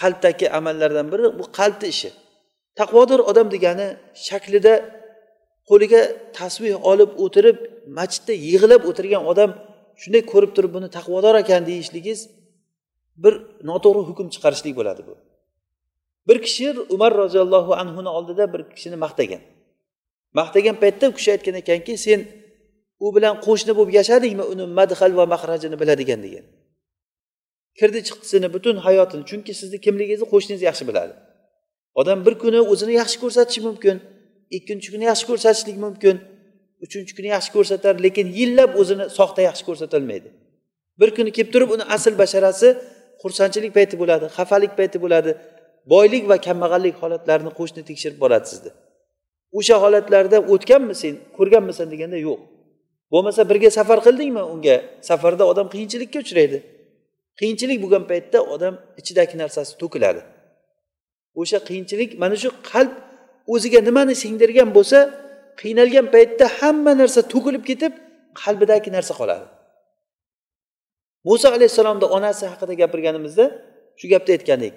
qalbdagi 0.00 0.46
amallardan 0.58 1.06
biri 1.12 1.26
bu 1.38 1.44
qalbni 1.58 1.88
ishi. 1.94 2.10
Taqvodor 2.80 3.20
odam 3.30 3.46
degani 3.54 3.88
shaklida 4.28 4.74
qo'liga 5.70 6.02
tasbeh 6.38 6.74
olib 6.90 7.10
o'tirib 7.24 7.58
masjidda 7.98 8.34
yig'ilib 8.46 8.82
o'tirgan 8.90 9.22
odam 9.32 9.50
shunday 10.02 10.22
ko'rib 10.32 10.52
turib 10.56 10.72
buni 10.76 10.88
taqvodor 10.96 11.34
ekan 11.42 11.62
deyishligiz 11.70 12.20
bir 13.16 13.34
noto'g'ri 13.70 14.02
hukm 14.08 14.26
chiqarishlik 14.34 14.74
bo'ladi 14.78 15.02
bu. 15.08 15.14
Bir 16.28 16.42
kishi 16.42 16.66
umar 16.94 17.12
roziyallohu 17.22 17.72
anhuni 17.82 18.08
oldida 18.08 18.44
bir 18.52 18.62
kishini 18.74 18.96
maqtagan. 19.04 19.42
Maqtagan 20.38 20.76
paytda 20.82 21.08
u 21.08 21.14
kishi 21.18 21.30
aytgan 21.34 21.54
ekanki 21.62 21.94
sen 22.06 22.20
u 23.04 23.06
bilan 23.16 23.34
qo'shni 23.46 23.72
bo'lib 23.78 23.92
yashadingmi 24.00 24.44
uni 24.52 24.64
madhal 24.78 25.12
va 25.18 25.24
mahrajini 25.34 25.76
biladigan? 25.80 26.20
degan. 26.26 26.44
Kirdi 27.78 28.00
chiqdisini 28.08 28.48
butun 28.54 28.76
hayotini 28.86 29.24
chunki 29.30 29.52
sizni 29.60 29.78
kimligingizni 29.84 30.26
qo'shningiz 30.32 30.62
yaxshi 30.68 30.84
biladi. 30.90 31.14
Odam 32.00 32.18
bir 32.26 32.34
kuni 32.42 32.60
o'zini 32.72 32.92
yaxshi 33.00 33.16
ko'rsatishi 33.22 33.60
mumkin 33.68 33.96
ikkinchi 34.58 34.88
kuni 34.92 35.04
yaxshi 35.10 35.24
ko'rsatishlik 35.30 35.76
mumkin 35.84 36.16
uchinchi 36.84 37.12
kuni 37.16 37.28
yaxshi 37.34 37.50
ko'rsatar 37.56 37.94
lekin 38.04 38.26
yillab 38.38 38.70
o'zini 38.80 39.04
soxta 39.18 39.40
yaxshi 39.48 39.64
ko'rsatolmaydi 39.68 40.28
bir 41.00 41.10
kuni 41.16 41.30
kelib 41.36 41.50
turib 41.54 41.70
uni 41.76 41.84
asl 41.96 42.14
basharasi 42.22 42.68
xursandchilik 43.22 43.72
payti 43.78 43.94
bo'ladi 44.02 44.26
xafalik 44.36 44.72
payti 44.78 44.98
bo'ladi. 45.04 45.30
Boylik 45.92 46.24
va 46.30 46.36
kambag'allik 46.46 46.94
holatlarini 47.02 47.52
qo'shni 47.58 47.82
tekshirib 47.88 48.18
boradi 48.24 48.46
sizni 48.52 48.70
o'sha 49.58 49.76
holatlarda 49.84 50.38
o'tganmi 50.52 50.94
sen 51.02 51.14
ko'rganmisan 51.36 51.86
deganda 51.92 52.18
yo'q. 52.28 52.40
Bo'lmasa 53.12 53.42
birga 53.50 53.70
safar 53.78 53.98
qildingmi 54.06 54.42
unga? 54.54 54.76
Safarda 55.08 55.44
odam 55.52 55.66
qiyinchilikka 55.74 56.18
uchraydi. 56.24 56.58
Qiyinchilik 57.40 57.78
bo'lgan 57.84 58.04
paytda 58.10 58.38
odam 58.54 58.74
ichidagi 59.00 59.36
narsasi 59.42 59.72
to'kiladi. 59.82 60.20
O'sha 61.40 61.58
qiyinchilik 61.68 62.10
mana 62.22 62.36
shu 62.42 62.50
qalb 62.70 62.92
o'ziga 63.54 63.80
nimani 63.88 64.14
singdirgan 64.22 64.68
bo'lsa 64.76 64.98
qiynalgan 65.60 66.06
paytda 66.14 66.46
hamma 66.58 66.92
narsa 67.00 67.20
to'kilib 67.32 67.64
ketib 67.70 67.92
qalbidagi 68.42 68.90
narsa 68.96 69.12
qoladi. 69.20 69.44
Muso 71.28 71.46
alayhissalomni 71.56 72.06
onasi 72.16 72.44
haqida 72.52 72.74
gapirganimizda 72.82 73.44
shu 73.98 74.06
gapni 74.12 74.30
aytgandik. 74.36 74.74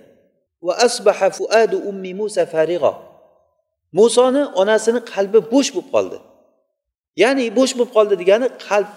Va 0.66 0.74
asbaha 0.86 1.28
fuadu 1.38 1.78
ummi 1.90 2.12
musa 2.22 2.44
farig'o 2.54 2.94
musoni 4.00 4.44
onasini 4.62 5.00
qalbi 5.14 5.40
bo'sh 5.54 5.70
bo'lib 5.76 5.90
qoldi. 5.96 6.18
Ya'ni 7.24 7.44
bo'sh 7.58 7.74
bo'lib 7.78 7.92
qoldi 7.98 8.14
degani 8.22 8.48
qalb 8.68 8.90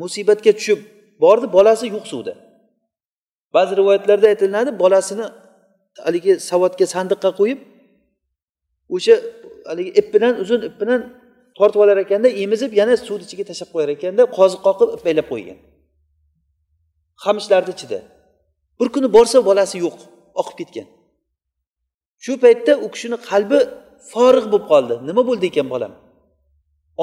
musibatga 0.00 0.52
tushib 0.58 0.80
bordi 1.22 1.46
bolasi 1.56 1.86
yo'q 1.94 2.06
suvda. 2.12 2.34
Ba'zi 3.54 3.72
rivoyatlarda 3.80 4.26
aytilinadi 4.32 4.70
bolasini 4.82 5.26
haligi 6.06 6.32
savatga 6.50 6.86
sandiqqa 6.94 7.30
qo'yib 7.40 7.58
o'sha 8.94 9.14
haligi 9.70 9.90
ip 10.00 10.06
bilan 10.14 10.32
uzun 10.42 10.60
ip 10.68 10.74
bilan 10.80 11.00
tortib 11.58 11.80
olar 11.84 11.96
ekanda 12.04 12.28
emizib 12.44 12.70
yana 12.80 12.94
suvni 13.06 13.24
ichiga 13.26 13.44
tashlab 13.50 13.70
qo'yar 13.74 13.90
ekanda 13.96 14.22
qoziq 14.38 14.60
qoqib 14.66 14.88
ipaylab 14.96 15.26
qo'ygan. 15.32 15.58
Qamishlarni 17.22 17.72
ichida. 17.76 17.98
Bir 18.78 18.88
kuni 18.94 19.08
borsa 19.16 19.38
bolasi 19.48 19.76
yo'q 19.84 19.96
oqib 20.40 20.56
ketgan. 20.60 20.86
Shu 22.24 22.32
paytda 22.44 22.72
u 22.84 22.86
kishini 22.94 23.16
qalbi 23.30 23.58
forig' 24.10 24.48
bo'lib 24.52 24.66
qoldi. 24.72 24.94
Nima 25.08 25.22
bo'ldi 25.28 25.44
ekan 25.52 25.68
bolam? 25.74 25.92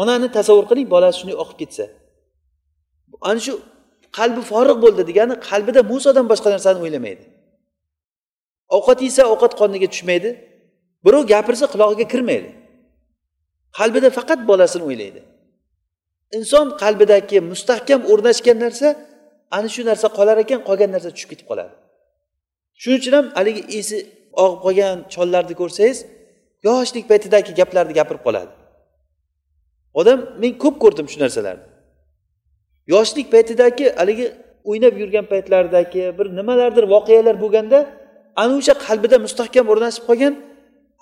Onani 0.02 0.28
tasavvur 0.38 0.66
qiling 0.72 0.88
bolasi 0.96 1.16
shunday 1.20 1.38
oqib 1.44 1.58
ketsa. 1.62 1.86
Ana 3.30 3.40
shu 3.46 3.54
qalbi 4.18 4.42
forig' 4.52 4.80
bo'ldi 4.84 5.02
degani 5.10 5.36
qalbida 5.50 5.82
musodan 5.92 6.26
boshqa 6.32 6.50
narsani 6.56 6.80
o'ylamaydi. 6.86 7.24
Ovqat 8.76 9.00
yesa 9.08 9.24
ovqat 9.34 9.54
qorniga 9.60 9.88
tushmaydi 9.94 10.30
birov 11.06 11.24
gapirsa 11.34 11.66
qulog'iga 11.74 12.06
kirmaydi. 12.14 12.50
Qalbida 13.78 14.10
faqat 14.18 14.40
bolasini 14.50 14.84
o'ylaydi. 14.90 15.22
Inson 16.38 16.68
qalbidagi 16.84 17.38
mustahkam 17.52 18.02
o'rnashgan 18.12 18.58
narsa 18.66 18.88
ana 19.58 19.68
shu 19.74 19.82
narsa 19.90 20.08
qolar 20.18 20.38
ekan 20.44 20.60
qolgan 20.70 20.90
narsa 20.96 21.10
tushib 21.16 21.30
ketib 21.32 21.48
qoladi. 21.52 21.74
Shuning 22.82 23.00
uchun 23.02 23.14
ham 23.18 23.26
haligi 23.38 23.62
esi 23.80 23.98
og'ib 24.44 24.60
qolgan 24.66 24.96
chollarni 25.14 25.56
ko'rsangiz 25.62 25.98
yoshlik 26.68 27.06
paytidagi 27.12 27.52
gaplarni 27.60 27.94
gapirib 28.00 28.24
qoladi. 28.28 28.52
Odam 30.00 30.20
men 30.42 30.52
ko'p 30.64 30.76
ko'rdim 30.84 31.08
shu 31.12 31.18
narsalarni. 31.24 31.66
Yoshlik 32.94 33.28
paytidagi 33.34 33.86
haligi 34.00 34.26
o'ynab 34.70 34.96
yurgan 35.02 35.26
paytlaridagi 35.34 36.04
bir 36.18 36.28
nimalardir 36.40 36.86
voqealar 36.94 37.36
bo'lganda 37.44 37.80
ana 38.42 38.54
o'sha 38.60 38.74
qalbida 38.86 39.18
mustahkam 39.26 39.66
o'rnashib 39.74 40.04
qolgan 40.10 40.34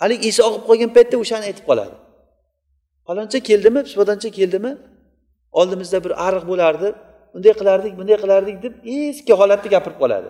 haligi 0.02 0.26
esi 0.32 0.42
og'ib 0.48 0.64
qolgan 0.70 0.92
paytda 0.98 1.16
o'shani 1.24 1.46
aytib 1.50 1.66
qoladi. 1.70 1.96
Faloncha 3.08 3.40
keldimi 3.50 3.80
pispadoncha 3.88 4.30
keldimi? 4.40 4.72
Oldimizda 5.60 5.98
bir 6.06 6.14
ariq 6.28 6.44
bo'lardi. 6.52 6.90
Bunday 7.34 7.54
qilardik 7.60 7.94
bunday 8.00 8.18
qilardik 8.24 8.58
deb 8.66 8.74
eski 8.98 9.34
holatni 9.40 9.70
gapirib 9.76 9.98
qoladi. 10.04 10.30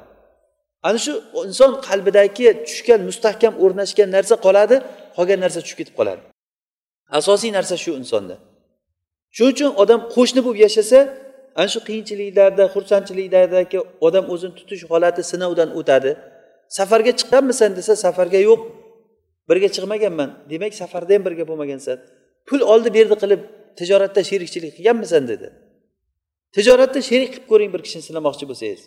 Ana 0.87 0.97
shu 1.05 1.13
inson 1.47 1.71
qalbidagi 1.87 2.45
tushgan 2.67 3.01
mustahkam 3.09 3.53
o'rnashgan 3.63 4.09
narsa 4.15 4.35
qoladi 4.45 4.75
qolgan 5.17 5.39
narsa 5.45 5.59
tushib 5.63 5.77
ketib 5.81 5.95
qoladi. 5.99 6.21
Asosiy 7.19 7.51
narsa 7.57 7.75
shu 7.83 7.91
insonda. 8.01 8.35
Shuning 9.35 9.53
uchun 9.55 9.69
odam 9.83 9.99
qo'shni 10.15 10.41
bo'lib 10.45 10.59
yashasa 10.65 10.99
ana 11.59 11.69
shu 11.73 11.79
qiyinchiliklarda 11.87 12.63
xursandchiliklardagi 12.73 13.79
odam 14.07 14.25
o'zini 14.33 14.53
tutish 14.59 14.83
holati 14.91 15.21
sinovdan 15.31 15.69
o'tadi. 15.79 16.11
Safarga 16.77 17.11
chiqqanmisan 17.19 17.71
desa 17.79 17.93
safarga 18.05 18.39
yo'q. 18.49 18.61
Birga 19.49 19.69
chiqmaganman 19.75 20.29
demak 20.51 20.73
safarda 20.81 21.11
ham 21.15 21.23
birga 21.27 21.43
bo'lmagansan 21.49 21.97
pul 22.47 22.61
oldi 22.73 22.89
berdi 22.97 23.15
qilib 23.23 23.41
tijoratda 23.79 24.21
sherikchilik 24.29 24.71
qilganmisan 24.77 25.23
dedi. 25.31 25.47
Tijoratda 26.55 26.99
sherik 27.09 27.29
qilib 27.33 27.45
ko'ring 27.51 27.69
bir 27.73 27.81
kishini 27.85 28.03
sinamoqchi 28.09 28.45
bo'lsangiz. 28.51 28.81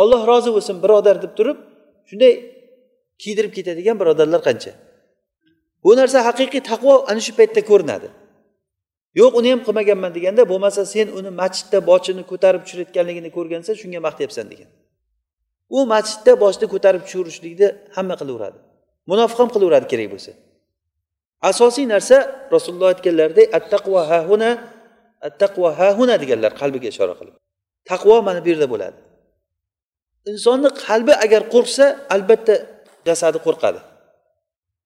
Olloh 0.00 0.20
rozi 0.30 0.50
bo'lsin 0.56 0.76
birodar 0.84 1.16
deb 1.24 1.32
turib 1.38 1.58
shunday 2.08 2.32
kiydirib 3.22 3.52
ketadigan 3.56 3.96
birodarlar 4.00 4.40
qancha? 4.48 4.72
Bu 5.84 5.90
narsa 6.00 6.18
haqiqiy 6.28 6.62
taqvo 6.70 6.92
ana 7.10 7.20
shu 7.26 7.32
paytda 7.38 7.60
ko'rinadi. 7.70 8.08
Yo'q 9.20 9.32
uni 9.38 9.48
ham 9.52 9.60
qilmaganman 9.66 10.12
deganda 10.16 10.42
bo'lmasa 10.50 10.82
sen 10.94 11.06
uni 11.18 11.30
masjidda 11.40 11.78
boshini 11.90 12.22
ko'tarib 12.30 12.62
tushirayotganligini 12.64 13.30
ko'rgansan 13.36 13.74
shunga 13.80 14.00
maqtayapsan 14.06 14.46
degan. 14.52 14.68
U 15.76 15.78
masjidda 15.92 16.32
boshni 16.44 16.66
ko'tarib 16.74 17.02
tushirishlikni 17.06 17.68
hamma 17.96 18.14
qilaveradi. 18.20 18.58
Munofiq 19.10 19.38
ham 19.42 19.50
qilaveradi 19.54 19.86
kerak 19.92 20.08
bo'lsa. 20.14 20.32
Asosiy 21.50 21.86
narsa 21.94 22.16
rasululloh 22.54 22.88
aytganlaridek 22.94 23.46
attaqvo 23.58 23.98
hahuna 24.12 24.50
attaqvo 25.28 25.66
hahuna 25.80 26.14
deganlar 26.22 26.52
qalbiga 26.60 26.88
ishora 26.94 27.14
qilib. 27.20 27.34
Taqvo 27.90 28.16
mana 28.28 28.40
bu 28.44 28.48
yerda 28.52 28.66
bo'ladi. 28.74 28.98
Insonni 30.30 30.70
qalbi 30.84 31.12
agar 31.24 31.42
qo'rqsa 31.54 31.84
albatta 32.14 32.54
jasadi 33.08 33.38
qo'rqadi. 33.46 33.80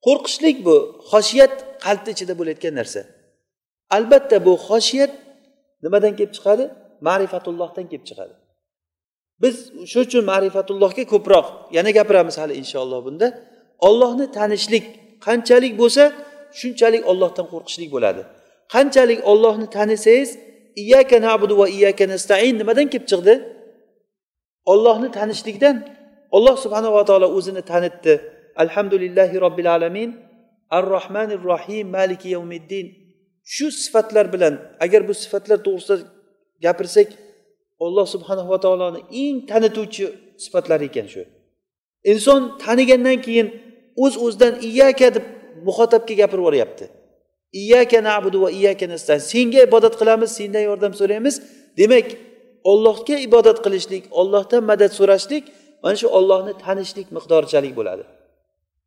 Qo'rqishlik 0.07 0.57
bu 0.67 0.77
xoshiyat 1.13 1.55
qalbni 1.85 2.11
ichida 2.17 2.35
bo'layotgan 2.41 2.75
narsa. 2.81 3.01
Albatta 3.97 4.37
bu 4.47 4.53
xoshiyat 4.69 5.13
nimadan 5.85 6.13
kelib 6.19 6.33
chiqadi? 6.37 6.65
Ma'rifatullohdan 7.09 7.85
kelib 7.91 8.05
chiqadi. 8.11 8.35
Biz 9.43 9.55
shuning 9.91 10.07
uchun 10.09 10.23
ma'rifatullohga 10.33 11.05
ko'proq 11.13 11.47
yana 11.77 11.91
gapiramiz 11.99 12.37
hali 12.43 12.55
inshaalloh 12.63 13.01
bunda. 13.07 13.27
Ollohni 13.89 14.27
tanishlik 14.39 14.85
qanchalik 15.27 15.73
bo'lsa 15.83 16.03
shunchalik 16.61 17.03
ollohdan 17.11 17.47
qo'rqishlik 17.53 17.91
bo'ladi. 17.97 18.23
Qanchalik 18.73 19.21
ollohni 19.31 19.67
tanisangiz 19.77 20.31
iyaka 20.83 21.17
nabudu 21.27 21.55
va 21.61 21.67
iyaka 21.77 22.05
nastain 22.13 22.55
nimadan 22.61 22.87
kelib 22.93 23.07
chiqdi? 23.13 23.35
Ollohni 24.73 25.09
tanishlikdan 25.19 25.77
olloh 26.37 26.57
subhanava 26.65 27.03
taolo 27.09 27.29
o'zini 27.37 27.63
tanitdi. 27.71 28.15
Alhamdulillahi 28.63 29.37
robbil 29.45 29.69
alamin. 29.77 30.11
Ar 30.77 30.85
rohmanir 30.95 31.41
rohim 31.51 31.87
maliki 31.97 32.29
yavmiddin 32.37 32.87
shu 33.55 33.67
sifatlar 33.83 34.27
bilan 34.35 34.55
agar 34.85 35.01
bu 35.09 35.15
sifatlar 35.23 35.59
to'g'risida 35.67 35.97
gapirsak 36.65 37.09
olloh 37.85 38.07
subhanava 38.15 38.57
taoloni 38.65 39.01
eng 39.23 39.37
tanituvchi 39.51 40.05
sifatlari 40.45 40.85
ekan 40.91 41.07
shu. 41.13 41.23
Inson 42.13 42.43
tanigandan 42.65 43.19
keyin 43.27 43.49
o'z 44.05 44.15
o'zidan 44.25 44.55
iyaka 44.69 45.09
deb 45.17 45.25
muxotabga 45.67 46.15
gapirib 46.21 46.43
yuboryapti. 46.43 46.85
Iyaka 47.53 47.99
nabudu 48.11 48.39
va 48.43 48.51
iyaka 48.51 48.87
nastan 48.93 49.19
senga 49.19 49.61
ibodat 49.69 49.95
qilamiz 50.01 50.31
sendan 50.39 50.63
yordam 50.71 50.93
so'raymiz. 51.01 51.35
Demak 51.81 52.07
ollohga 52.73 53.17
ibodat 53.29 53.59
qilishlik 53.65 54.05
ollohdan 54.21 54.63
madad 54.71 54.93
so'rashlik 54.99 55.45
mana 55.83 55.97
shu 56.01 56.09
ollohni 56.19 56.53
tanishlik 56.65 57.09
miqdorichalik 57.17 57.73
bo'ladi. 57.79 58.05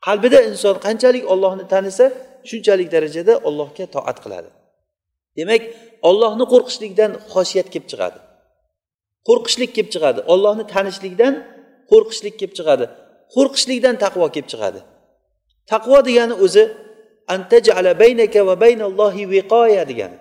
Qalbida 0.06 0.40
inson 0.50 0.76
qanchalik 0.86 1.24
ollohni 1.34 1.66
tanisa 1.74 2.06
shunchalik 2.50 2.88
darajada 2.96 3.34
ollohga 3.48 3.86
toat 3.96 4.18
qiladi. 4.24 4.50
Demak 5.38 5.62
ollohni 6.10 6.46
qo'rqishlikdan 6.54 7.12
xoshiyat 7.34 7.68
kelib 7.74 7.88
chiqadi. 7.92 8.20
Qo'rqishlik 9.28 9.72
kelib 9.76 9.90
chiqadi. 9.94 10.20
Ollohni 10.34 10.66
tanishlikdan 10.74 11.34
qo'rqishlik 11.92 12.36
kelib 12.40 12.54
chiqadi. 12.58 12.86
Qo'rqishlikdan 13.36 13.96
taqvo 14.04 14.28
kelib 14.36 14.50
chiqadi. 14.54 14.80
Taqvo 15.72 15.98
degani 16.08 16.36
o'zi 16.46 16.64
antajala 17.28 17.92
baynaka 18.00 18.46
va 18.48 18.56
baynallohi 18.64 19.24
viqoya 19.34 19.84
degani. 19.90 20.18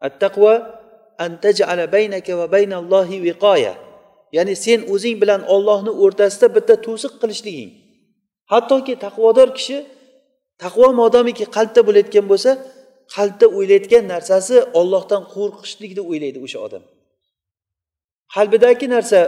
At 0.00 0.14
taqvo 0.24 0.52
antajala 1.18 1.84
baynaka 1.96 2.32
va 2.40 2.46
baynallohi 2.54 3.16
viqoya 3.26 3.74
ya'ni 4.36 4.54
sen 4.64 4.80
o'zing 4.94 5.16
bilan 5.22 5.40
ollohni 5.54 5.92
o'rtasida 6.04 6.46
bitta 6.56 6.74
to'siq 6.86 7.12
qilishliging. 7.22 7.70
Hattoki 8.52 8.94
taqvodor 9.04 9.48
kishi 9.58 9.78
taqvo 10.62 10.86
modomiki 11.00 11.44
qalbda 11.56 11.80
bo'layotgan 11.88 12.26
bo'lsa 12.32 12.50
qalbda 13.16 13.46
o'ylayotgan 13.58 14.04
narsasi 14.14 14.56
ollohdan 14.80 15.22
qo'rqishlikni 15.34 16.02
o'ylaydi 16.10 16.38
o'sha 16.46 16.58
odam. 16.66 16.82
Qalbidagi 18.34 18.86
narsa 18.96 19.20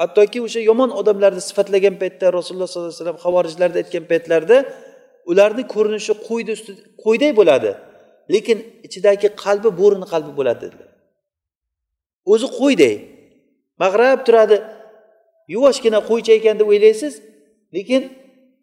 hattoki 0.00 0.38
o'sha 0.46 0.60
yomon 0.70 0.90
odamlarni 1.00 1.42
sifatlagan 1.48 1.94
paytda 2.02 2.26
rasululloh 2.38 2.68
sollallohu 2.70 2.92
alayhi 2.92 3.02
vasallam 3.02 3.20
havorijlarni 3.24 3.76
aytgan 3.82 4.04
paytlarida 4.12 4.58
ularni 5.30 5.62
ko'rinishi 5.74 6.12
qo'yni 6.28 6.52
usti 6.58 6.72
qo'yday 7.04 7.32
bo'ladi 7.40 7.70
lekin 8.34 8.58
ichidagi 8.86 9.28
qalbi 9.44 9.70
bo'rini 9.80 10.06
qalbi 10.12 10.32
bo'ladi 10.38 10.60
dedilar. 10.64 10.90
O'zi 12.32 12.46
qo'yday 12.60 12.94
mag'rab 13.82 14.18
turadi 14.26 14.56
yuvoshgina 15.54 15.98
qo'ycha 16.10 16.32
ekan 16.38 16.56
deb 16.60 16.68
o'ylaysiz 16.72 17.14
lekin 17.76 18.02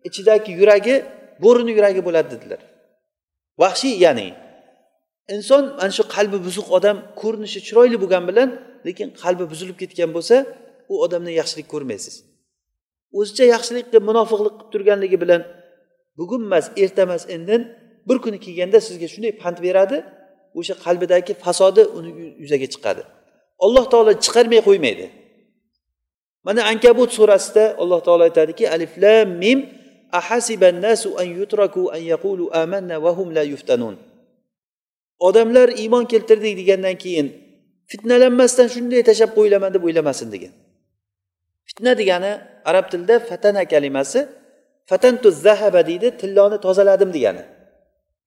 ichidagi 0.08 0.52
yuragi 0.60 0.96
bo'rini 1.44 1.72
yuragi 1.78 2.02
bo'ladi 2.08 2.30
dedilar. 2.36 2.62
Vahshiy 3.62 3.96
ya'ni 4.06 4.28
inson 5.36 5.64
mana 5.80 5.94
shu 5.98 6.04
qalbi 6.16 6.38
buzuq 6.48 6.68
odam 6.78 6.98
ko'rinishi 7.22 7.60
chiroyli 7.68 7.98
bo'lgani 8.04 8.26
bilan 8.32 8.50
lekin 8.88 9.08
qalbi 9.24 9.44
buzilib 9.52 9.78
ketgan 9.82 10.10
bo'lsa 10.16 10.36
u 10.92 10.94
odamdan 11.06 11.34
yaxshilik 11.42 11.68
ko'rmaysiz. 11.74 12.16
O'zicha 13.20 13.46
yaxshilik 13.54 13.86
qilib 13.90 14.06
munofiqlik 14.10 14.54
qilib 14.58 14.70
turganligi 14.74 15.18
bilan 15.24 15.42
bugun 16.18 16.42
emas 16.48 16.66
erta 16.84 17.02
emas 17.08 17.24
indin 17.36 17.62
bir 18.08 18.18
kuni 18.24 18.40
kelganda 18.46 18.80
sizga 18.88 19.08
shunday 19.14 19.32
pand 19.42 19.58
beradi. 19.66 19.98
O'sha 20.60 20.76
qalbidagi 20.86 21.34
fasodi 21.44 21.84
uni 21.98 22.12
yuzaga 22.44 22.68
chiqadi. 22.74 23.04
Alloh 23.66 23.86
taolo 23.92 24.12
chiqarmay 24.26 24.62
qo'ymaydi. 24.68 25.06
Mana 26.46 26.62
ankabut 26.72 27.10
surasida 27.18 27.64
alloh 27.82 28.00
taolo 28.08 28.24
aytadiki 28.30 28.66
alif 28.76 28.94
lam 29.04 29.28
mim 29.44 29.60
ahasibannasu 30.20 31.10
an 31.22 31.28
yutraku 31.40 31.84
an 31.96 32.02
yaqulu 32.14 32.46
amanna 32.64 32.96
va 33.04 33.12
hum 33.18 33.28
la 33.38 33.44
yuftanun. 33.54 33.96
Odamlar 35.28 35.70
iymon 35.82 36.06
keltirdik 36.12 36.54
degandan 36.60 36.96
keyin 37.04 37.28
fitnalanmasdan 37.92 38.68
shunday 38.76 39.02
tashlab 39.10 39.32
qo'yilaman 39.38 39.72
deb 39.76 39.84
o'ylamasin 39.88 40.28
degan 40.34 40.54
fitna 41.68 41.92
degani 42.00 42.32
arab 42.70 42.86
tilida 42.92 43.16
fatana 43.30 43.64
kalimasi 43.74 44.20
fatantu 44.90 45.28
zahaba 45.46 45.82
deydi 45.90 46.08
tilloni 46.22 46.58
tozaladim 46.66 47.10
degani. 47.16 47.44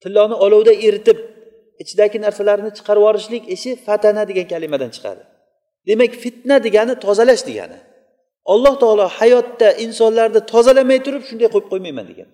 Tilloni 0.03 0.35
olovda 0.45 0.73
eritib 0.87 1.19
ichidagi 1.83 2.19
narsalarni 2.25 2.71
chiqarib 2.79 3.03
yuborishlik 3.03 3.45
ishi 3.55 3.71
fatana 3.87 4.23
degan 4.31 4.47
kalimadan 4.53 4.91
chiqadi. 4.97 5.23
Demak 5.89 6.13
fitna 6.23 6.57
degani 6.67 6.95
tozalash 7.07 7.43
degani. 7.49 7.79
Alloh 8.53 8.75
taolo 8.83 9.07
hayotda 9.19 9.69
insonlarni 9.85 10.41
tozalamay 10.53 10.99
turib 11.07 11.23
shunday 11.29 11.49
qo'yib 11.55 11.67
qo'ymayman 11.73 12.07
degan 12.13 12.29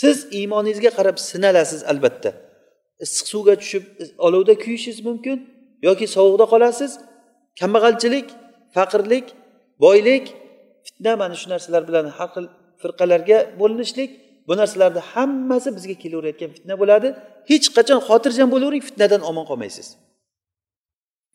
siz 0.00 0.16
iymoningizga 0.38 0.90
qarab 0.98 1.16
sinalasiz 1.30 1.80
albatta. 1.92 2.30
Issiq 3.04 3.26
suvga 3.32 3.54
tushib 3.62 3.84
olovda 4.26 4.54
kuyishingiz 4.64 5.00
mumkin 5.08 5.36
yoki 5.88 6.06
sovuqda 6.16 6.46
qolasiz. 6.52 6.92
Kambag'alchilik 7.60 8.28
faqirlik 8.74 9.26
boylik 9.84 10.24
fitna 10.86 11.12
mana 11.22 11.34
shu 11.40 11.46
narsalar 11.52 11.82
bilan 11.88 12.06
har 12.18 12.28
xil 12.34 12.46
firqalarga 12.82 13.38
bo'linishlik 13.60 14.10
bu 14.48 14.52
narsalarni 14.60 15.02
hammasi 15.12 15.68
bizga 15.76 15.96
kelaverayotgan 16.02 16.50
fitna 16.56 16.74
bo'ladi. 16.82 17.08
Hech 17.50 17.66
qachon 17.76 18.00
xotirjam 18.08 18.48
bo'lavering 18.54 18.84
fitnadan 18.88 19.22
omon 19.30 19.44
qolmaysiz. 19.50 19.86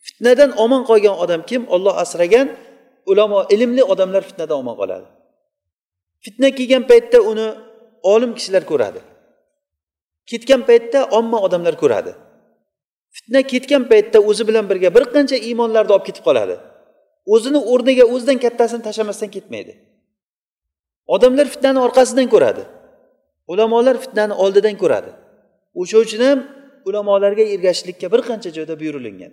Fitnadan 0.06 0.50
omon 0.64 0.82
qolgan 0.90 1.16
odam 1.24 1.40
kim? 1.50 1.62
Olloh 1.74 1.94
asragan 2.04 2.46
ulamo 3.10 3.40
ilmli 3.54 3.82
odamlar 3.92 4.22
fitnadan 4.30 4.56
omon 4.62 4.76
qoladi. 4.80 5.06
Fitna 6.24 6.48
kelgan 6.58 6.84
paytda 6.90 7.18
uni 7.30 7.46
olim 8.12 8.30
kishilar 8.38 8.64
ko'radi. 8.70 9.00
Ketgan 10.30 10.62
paytda 10.68 10.98
omma 11.18 11.38
odamlar 11.46 11.74
ko'radi. 11.82 12.12
Fitna 13.16 13.40
ketgan 13.52 13.84
paytda 13.90 14.18
o'zi 14.30 14.42
bilan 14.48 14.64
birga 14.70 14.88
bir 14.96 15.04
qancha 15.14 15.36
iymonlarni 15.48 15.92
olib 15.96 16.06
ketib 16.08 16.24
qoladi. 16.28 16.56
O'zini 17.34 17.60
o'rniga 17.72 18.04
o'zidan 18.14 18.38
kattasini 18.44 18.82
tashlamasdan 18.88 19.30
ketmaydi. 19.36 19.72
Odamlar 21.14 21.46
fitnani 21.54 21.78
orqasidan 21.86 22.28
ko'radi. 22.34 22.62
Ulamolar 23.52 23.96
fitnani 24.04 24.34
oldidan 24.44 24.76
ko'radi. 24.82 25.10
O'sha 25.80 25.98
uchun 26.04 26.20
ham 26.28 26.38
ulamolarga 26.88 27.44
ergashishlikka 27.54 28.06
bir 28.12 28.20
qancha 28.28 28.50
joyda 28.56 28.74
buyurilgan. 28.80 29.32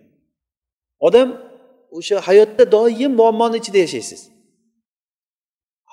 Odam 1.07 1.27
o'sha 1.97 2.15
hayotda 2.27 2.63
doim 2.75 3.11
muammoni 3.19 3.57
ichida 3.61 3.79
yashaysiz. 3.85 4.21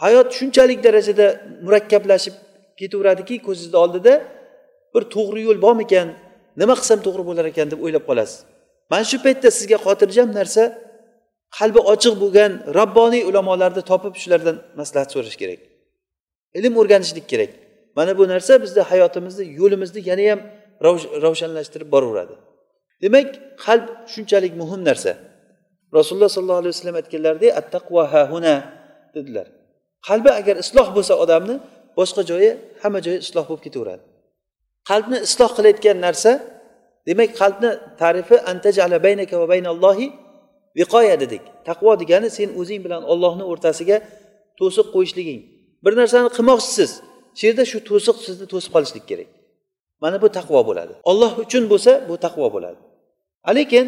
Hayot 0.03 0.29
shunchalik 0.38 0.81
darajada 0.87 1.27
murakkablashib 1.64 2.35
ketaveradiki 2.81 3.35
ko'zingizni 3.47 3.79
oldida 3.85 4.12
bir 4.95 5.03
to'g'ri 5.14 5.40
yo'l 5.49 5.59
bormikan 5.66 6.09
nima 6.61 6.75
qilsam 6.81 6.99
to'g'ri 7.07 7.25
bo'lar 7.29 7.45
ekan 7.53 7.66
deb 7.73 7.81
o'ylab 7.85 8.05
qolasiz. 8.11 8.38
Mana 8.90 9.05
shu 9.11 9.16
paytda 9.27 9.49
sizga 9.59 9.79
xotirjam 9.87 10.29
narsa 10.38 10.62
qalbi 11.59 11.81
ochiq 11.93 12.14
bo'lgan 12.23 12.53
robboniy 12.79 13.23
ulamolarni 13.31 13.83
topib 13.90 14.14
shulardan 14.23 14.57
maslahat 14.81 15.09
so'rash 15.14 15.37
kerak. 15.43 15.61
Ilm 16.59 16.75
o'rganishlik 16.81 17.27
kerak. 17.33 17.51
Mana 17.97 18.19
bu 18.19 18.25
narsa 18.29 18.63
bizni 18.63 18.83
hayotimizni 18.91 19.45
yo'limizni 19.61 20.01
yanayam 20.11 20.41
ravshanlashtirib 21.25 21.89
boraveradi. 21.95 22.35
Demak 23.03 23.29
qalb 23.65 23.87
shunchalik 24.13 24.53
muhim 24.63 24.81
narsa. 24.89 25.13
Rasululloh 25.99 26.31
sollallohu 26.37 26.61
alayhi 26.63 26.75
vasallam 26.75 26.97
aytganlaridek 27.01 27.51
attaqvo 27.61 28.03
hahuna 28.15 28.55
dedilar. 29.15 29.47
Qalbi 30.09 30.31
agar 30.41 30.57
isloh 30.65 30.89
bo'lsa 30.97 31.15
odamni 31.25 31.55
boshqa 31.99 32.23
joyi 32.31 32.51
hamma 32.83 33.01
joyi 33.07 33.19
isloh 33.27 33.45
bo'lib 33.49 33.63
ketaveradi. 33.67 34.03
Qalbni 34.91 35.19
isloh 35.27 35.51
qilayotgan 35.57 35.97
narsa 36.07 36.33
demak 37.09 37.31
qalbni 37.41 37.71
tarifi 38.03 38.37
antajala 38.53 38.97
baynaka 39.07 39.35
va 39.43 39.47
baynallohi 39.53 40.07
viqoya 40.79 41.17
dedik. 41.23 41.43
Taqvo 41.69 41.93
degani 42.03 42.29
sen 42.39 42.49
o'zing 42.61 42.81
bilan 42.85 43.03
ollohni 43.13 43.45
o'rtasiga 43.53 43.97
to'siq 44.59 44.87
qo'yishliging. 44.95 45.41
Bir 45.85 45.93
narsani 46.01 46.29
qilmoqchisiz. 46.37 46.90
Shu 47.38 47.43
yerda 47.49 47.64
shu 47.71 47.79
to'siq 47.90 48.16
sizni 48.27 48.47
to'sib 48.53 48.71
qolishlik 48.75 49.05
kerak. 49.11 49.29
Mana 50.03 50.16
bu 50.23 50.29
taqvo 50.38 50.61
bo'ladi. 50.69 50.93
Olloh 51.11 51.33
uchun 51.45 51.64
bo'lsa 51.73 51.93
bu 52.09 52.14
taqvo 52.25 52.47
bo'ladi. 52.55 52.81
Lekin 53.59 53.87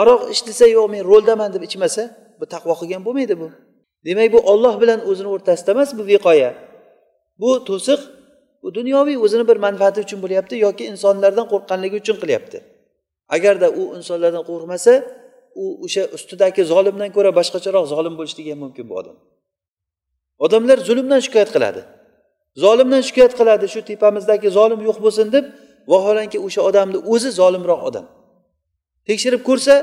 aroq 0.00 0.20
ichilsa 0.34 0.64
yo'q 0.76 0.86
men 0.94 1.02
roldaman 1.10 1.48
deb 1.54 1.62
ichmasa 1.68 2.02
bu 2.40 2.44
taqvo 2.54 2.72
qilgan 2.80 3.02
bo'lmaydi 3.06 3.34
bu. 3.42 3.48
Demak 4.06 4.28
bu 4.34 4.38
olloh 4.52 4.74
bilan 4.82 5.00
o'zini 5.10 5.28
o'rtasida 5.34 5.70
emas 5.76 5.90
bu 5.98 6.02
viqoya. 6.12 6.50
Bu 7.40 7.50
to'siq 7.68 8.00
bu 8.62 8.68
dunyoviy 8.78 9.16
o'zini 9.24 9.44
bir 9.50 9.58
manfaati 9.66 9.98
uchun 10.06 10.18
bo'lyapti 10.24 10.54
yoki 10.66 10.84
insonlardan 10.92 11.46
qo'rqqanligi 11.52 11.96
uchun 12.02 12.16
qilyapti. 12.22 12.58
Agarda 13.36 13.66
u 13.80 13.82
insonlardan 13.98 14.44
qo'rqmasa 14.50 14.92
u 15.62 15.64
o'sha 15.84 16.02
ustidagi 16.16 16.62
zolimdan 16.72 17.10
ko'ra 17.16 17.30
boshqacharoq 17.38 17.84
zolim 17.94 18.14
bo'lishligi 18.18 18.50
ham 18.52 18.60
mumkin 18.64 18.84
bu 18.90 18.94
odam. 19.00 19.16
Odamlar 20.44 20.78
zulmdan 20.88 21.20
shikoyat 21.26 21.50
qiladi. 21.54 21.80
Zolimdan 22.64 23.02
shikoyat 23.08 23.32
qiladi. 23.40 23.64
Shu 23.74 23.80
tepamizdagi 23.90 24.48
zolim 24.58 24.80
yo'q 24.88 24.98
bo'lsin 25.04 25.26
deb 25.34 25.44
vaholanki 25.92 26.38
o'sha 26.46 26.60
odamni 26.68 26.98
o'zi 27.12 27.30
zolimroq 27.40 27.80
odam. 27.88 28.06
Tekshirib 29.08 29.42
ko'rsa 29.48 29.74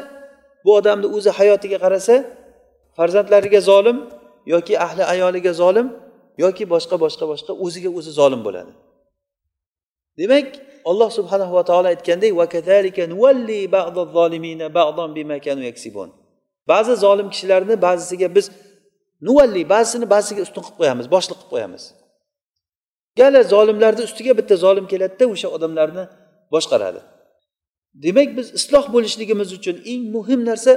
bu 0.65 0.71
odamni 0.79 1.07
o'zi 1.17 1.29
hayotiga 1.37 1.77
qarasa 1.85 2.15
farzandlariga 2.97 3.61
zolim 3.71 3.97
yoki 4.53 4.73
ahli 4.85 5.03
ayoliga 5.13 5.51
zolim 5.61 5.87
yoki 6.43 6.63
boshqa 6.73 6.95
boshqa 7.03 7.25
boshqa 7.31 7.51
o'ziga 7.65 7.89
o'zi 7.97 8.11
zolim 8.19 8.41
bo'ladi. 8.47 8.71
Demak 10.19 10.47
alloh 10.89 11.09
subhanahu 11.17 11.53
va 11.57 11.63
taolo 11.69 11.87
aytgandek 11.93 12.31
ba'zi 16.67 16.95
zolim 16.95 17.27
kishilarni 17.33 17.75
ba'zisiga 17.81 18.27
biz 18.35 18.45
nuvalli 19.21 19.69
ba'zisini 19.69 20.09
ba'zisiga 20.09 20.41
ustun 20.47 20.61
qilib 20.65 20.77
qo'yamiz 20.81 21.05
boshliq 21.15 21.37
qilib 21.39 21.51
qo'yamiz. 21.53 21.83
Gala 23.19 23.43
zolimlarni 23.43 24.03
ustiga 24.09 24.37
bitta 24.37 24.55
zolim 24.65 24.85
keladida 24.91 25.25
o'sha 25.33 25.47
odamlarni 25.55 26.03
boshqaradi. 26.53 27.01
Demak 28.05 28.37
biz 28.37 28.47
isloh 28.59 28.85
bo'lishligimiz 28.93 29.49
uchun 29.57 29.75
eng 29.91 30.03
muhim 30.15 30.41
narsa 30.49 30.71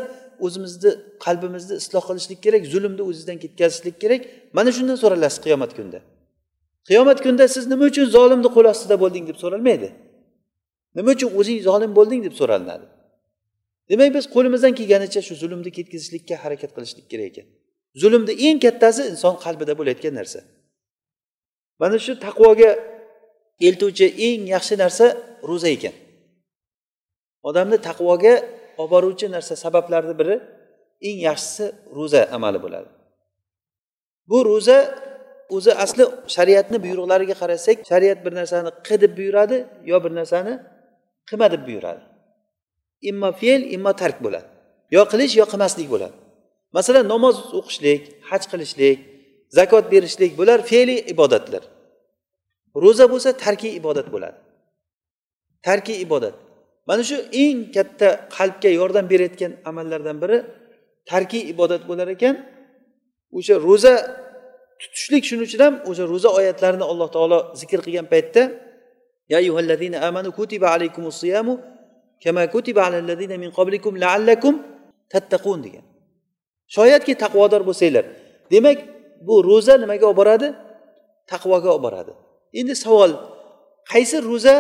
o'zimizni 0.47 0.91
qalbimizni 1.25 1.75
isloh 1.83 2.05
qilishlik 2.09 2.41
kerak 2.45 2.63
zulmni 2.73 3.03
o'zizdan 3.11 3.39
ketkazishlik 3.45 3.97
kerak. 4.03 4.21
Mana 4.57 4.71
shundan 4.77 4.97
so'ralasiz 5.03 5.39
qiyomat 5.47 5.73
kunida 5.79 6.01
qiyomat 6.89 7.19
kunida 7.25 7.49
siz 7.49 7.65
nima 7.73 7.85
uchun 7.91 8.07
zolimni 8.17 8.49
qo'l 8.57 8.67
ostida 8.73 8.97
bo'lding 9.03 9.25
deb 9.31 9.37
so'ralmaydi. 9.43 9.89
Nima 10.97 11.11
uchun 11.17 11.31
o'zing 11.41 11.59
zolim 11.69 11.91
bo'lding 11.99 12.21
deb 12.27 12.35
so'ralinadi. 12.41 12.87
Demak 13.91 14.11
biz 14.17 14.25
qo'limizdan 14.35 14.73
kelganicha 14.79 15.21
shu 15.29 15.35
zulmni 15.43 15.71
ketkazishlikka 15.79 16.35
harakat 16.45 16.71
qilishlik 16.77 17.07
kerak 17.13 17.27
ekan. 17.33 17.47
Zulmni 18.01 18.35
eng 18.47 18.59
kattasi 18.65 19.03
inson 19.13 19.35
qalbida 19.45 19.73
bo'layotgan 19.79 20.15
narsa. 20.21 20.41
Mana 21.81 21.97
shu 22.05 22.13
taqvoga 22.27 22.71
eltuvchi 23.69 24.07
eng 24.27 24.41
yaxshi 24.55 24.75
narsa 24.83 25.07
ro'za 25.49 25.69
ekan. 25.77 25.95
Odamni 27.49 27.79
taqvoga 27.89 28.35
olib 28.81 28.91
boruvchi 28.95 29.27
narsa 29.35 29.55
sabablarni 29.65 30.15
biri 30.21 30.37
eng 31.09 31.19
yaxshisi 31.29 31.65
ro'za 31.99 32.23
amali 32.37 32.59
bo'ladi. 32.65 32.89
Bu 34.31 34.39
ro'za 34.51 34.79
o'zi 35.57 35.73
asli 35.85 36.05
shariatni 36.37 36.79
buyruqlariga 36.85 37.35
qarasak 37.43 37.77
shariat 37.91 38.19
bir 38.25 38.33
narsani 38.41 38.71
qil 38.87 38.99
deb 39.05 39.13
buyuradi 39.19 39.57
yo 39.91 39.97
bir 40.05 40.13
narsani 40.21 40.55
qilma 41.29 41.47
deb 41.55 41.63
buyuradi. 41.69 42.03
Immo 43.11 43.31
fe'l 43.41 43.63
immo 43.77 43.93
tark 44.03 44.17
bo'ladi. 44.25 44.49
Yo 44.97 45.03
qilish 45.13 45.35
yo 45.41 45.45
qilmaslik 45.53 45.89
bo'ladi. 45.95 46.17
Masalan 46.77 47.07
namoz 47.13 47.37
o'qishlik 47.59 48.03
haj 48.31 48.43
qilishlik 48.51 48.99
zakot 49.59 49.85
berishlik 49.93 50.33
bular 50.41 50.59
fe'liy 50.71 51.01
ibodatlar. 51.13 51.63
Ro'za 52.85 53.05
bo'lsa 53.13 53.31
tarkiy 53.45 53.73
ibodat 53.81 54.07
bo'ladi. 54.15 54.39
Tarkiy 55.67 55.99
ibodat. 56.07 56.35
Mana 56.89 57.03
shu 57.09 57.17
eng 57.45 57.59
katta 57.77 58.09
qalbga 58.37 58.71
yordam 58.81 59.07
berayotgan 59.13 59.53
amallardan 59.71 60.17
biri 60.23 60.39
tarkiy 61.11 61.43
ibodat 61.53 61.83
bo'lar 61.91 62.09
ekan. 62.17 62.35
O'sha 63.39 63.55
ro'za 63.69 63.95
tutishlik 64.81 65.25
shuning 65.29 65.45
uchun 65.49 65.61
ham 65.67 65.75
o'sha 65.91 66.05
ro'za 66.13 66.29
oyatlarini 66.39 66.85
alloh 66.93 67.09
taolo 67.17 67.39
zikr 67.61 67.79
qilgan 67.87 68.07
paytda 68.13 68.43
ya 69.33 69.39
amanu 70.09 70.31
kutiba 70.39 70.67
alaykumus 70.77 71.17
siyamu 71.23 71.55
kama 72.25 72.43
kutiba 72.55 72.81
alallazina 72.89 73.37
min 73.43 73.51
qablikum 73.59 73.93
laallakum 74.05 74.55
tattaqun 75.13 75.61
degan. 75.67 75.85
Shoyatki 76.77 77.13
taqvodor 77.23 77.63
bo'lsanglar 77.69 78.05
demak 78.53 78.79
bu 79.27 79.35
ro'za 79.51 79.75
nimaga 79.83 80.07
olib 80.11 80.19
boradi? 80.23 80.49
Taqvoga 81.33 81.69
olib 81.75 81.85
boradi. 81.87 82.13
Endi 82.61 82.75
savol 82.85 83.11
qaysi 83.93 84.17
ro'za 84.31 84.57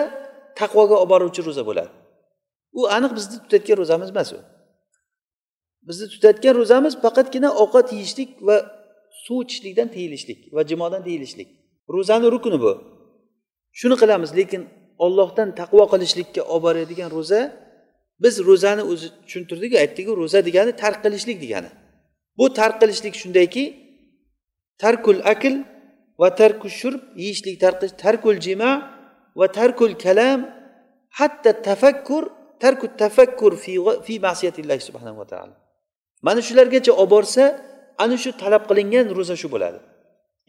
taqvoga 0.60 0.96
olib 1.02 1.10
boruvchi 1.12 1.40
ro'za 1.48 1.62
bo'ladi? 1.68 1.90
U 2.78 2.80
aniq 2.96 3.12
bizni 3.18 3.36
tutayotgan 3.42 3.76
ro'zamiz 3.82 4.08
emas 4.14 4.30
u. 4.36 4.38
Bizni 5.88 6.06
tutayotgan 6.14 6.54
ro'zamiz 6.60 6.92
faqatgina 7.04 7.48
ovqat 7.62 7.86
yeyishlik 7.96 8.30
va 8.48 8.56
suv 9.24 9.38
ichishlikdan 9.44 9.88
tiyilishlik 9.94 10.40
va 10.56 10.62
jimodan 10.70 11.02
tiyilishlik. 11.06 11.48
Ro'zani 11.94 12.26
rukni 12.34 12.58
bu. 12.64 12.72
Shuni 13.78 13.96
qilamiz 14.02 14.30
lekin 14.38 14.62
ollohdan 15.04 15.48
taqvo 15.60 15.84
qilishlikka 15.92 16.42
olib 16.54 16.62
boradigan 16.66 17.10
ro'za 17.16 17.40
biz 18.22 18.34
ro'zani 18.48 18.82
o'zi 18.92 19.08
tushuntirdiku 19.24 19.76
aytdikku 19.82 20.12
ro'za 20.22 20.38
degani 20.48 20.72
tark 20.82 20.98
qilishlik 21.04 21.38
degani. 21.44 21.70
Bu 22.38 22.44
tark 22.58 22.76
qilishlik 22.80 23.14
shundayki 23.22 23.64
tarkul 24.82 25.20
akl 25.32 25.54
va 26.20 26.28
tarkul 26.40 26.72
shurb 26.80 27.00
yeyishlik 27.22 27.56
tarkul 28.04 28.36
jima 28.46 28.70
va 29.38 29.46
tarkul 29.58 29.92
kalam 30.04 30.40
hatta 31.18 31.50
tafakkur 31.68 32.24
tarku 32.62 32.86
tafakkur 33.02 33.52
fi 33.64 33.72
fi 34.06 34.14
ma'siyatillahi 34.26 34.82
subhanahu 34.88 35.18
va 35.22 35.26
taolo 35.32 35.54
mana 36.26 36.40
shulargacha 36.48 36.92
olib 37.02 37.10
borsa 37.16 37.44
ana 38.02 38.16
shu 38.22 38.30
talab 38.42 38.62
qilingan 38.70 39.06
ro'za 39.18 39.36
shu 39.42 39.48
bo'ladi. 39.54 39.78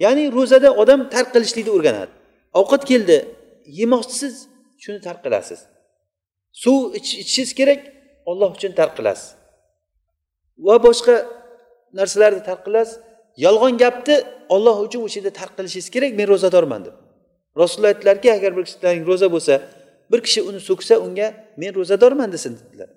Ya'ni 0.04 0.24
ro'zada 0.38 0.70
odam 0.82 1.00
tark 1.14 1.30
qilishlikni 1.36 1.72
o'rganadi. 1.78 2.12
Ovqat 2.60 2.84
keldi 2.92 3.18
yemoqchisiz 3.80 4.34
shuni 4.84 5.00
tark 5.08 5.20
qilasiz 5.26 5.60
suv 6.64 6.78
ichishingiz 6.98 7.52
kerak 7.60 7.82
olloh 8.30 8.50
uchun 8.58 8.72
tark 8.80 8.94
qilasiz 9.00 9.30
va 10.68 10.76
boshqa 10.88 11.16
narsalarni 11.94 12.42
tark 12.50 12.62
qilasiz. 12.68 13.00
Yolg'on 13.46 13.78
gapni 13.84 14.16
olloh 14.56 14.78
uchun 14.86 15.02
o'sha 15.08 15.20
yerda 15.20 15.32
tark 15.40 15.54
qilishingiz 15.58 15.90
kerak 15.96 16.12
men 16.20 16.28
ro'zadorman 16.34 16.82
deb. 16.86 16.96
Rasululloh 17.62 17.92
aytdilarki 17.94 18.28
agar 18.38 18.52
bir 18.58 18.64
kishilaring 18.68 19.04
ro'za 19.10 19.28
bo'lsa 19.36 19.54
bir 20.12 20.20
kishi 20.26 20.42
uni 20.50 20.60
so'ksa 20.70 20.96
unga 21.06 21.28
men 21.62 21.72
ro'zadorman 21.80 22.30
desin 22.36 22.54
dedilar. 22.60 22.90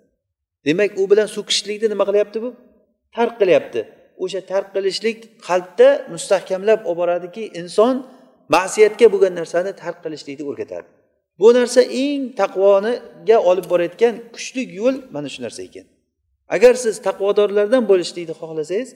Demak 0.66 0.90
u 1.00 1.10
bilan 1.10 1.28
so'kishlikni 1.36 1.88
nima 1.92 2.04
qilyapti 2.08 2.38
bu? 2.44 2.50
Tark 3.16 3.34
qilyapti. 3.40 3.80
O'sha 4.24 4.40
tark 4.52 4.68
qilishlik 4.74 5.18
qalbda 5.48 5.88
mustahkamlab 6.14 6.80
olib 6.90 6.98
boradiki 7.00 7.42
inson 7.60 7.94
ma'siyatga 8.54 9.06
bo'lgan 9.12 9.34
narsani 9.40 9.72
tark 9.82 9.98
qilishlikni 10.04 10.44
o'rgatadi. 10.50 10.86
Bu 11.40 11.48
narsa 11.58 11.80
eng 12.04 12.22
taqvoniga 12.40 13.38
olib 13.50 13.66
borayotgan 13.72 14.14
kuchli 14.34 14.62
yo'l 14.78 14.96
mana 15.14 15.28
shu 15.34 15.40
narsa 15.46 15.60
ekan. 15.68 15.86
Agar 16.54 16.74
siz 16.84 16.94
taqvodorlardan 17.06 17.82
bo'lishlikni 17.90 18.34
xohlasangiz 18.40 18.88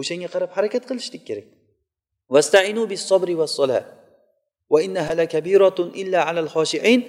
o'shanga 0.00 0.28
qarab 0.34 0.50
harakat 0.56 0.82
qilishlik 0.90 1.22
kerak. 1.28 1.46
Vastainu 2.34 2.82
bis 2.92 3.02
sobri 3.10 3.34
vas 3.42 3.54
va 4.72 4.78
innaha 4.86 5.12
lakabiratun 5.20 5.88
illa 6.02 6.20
alal 6.30 6.48
xoshiin 6.56 7.00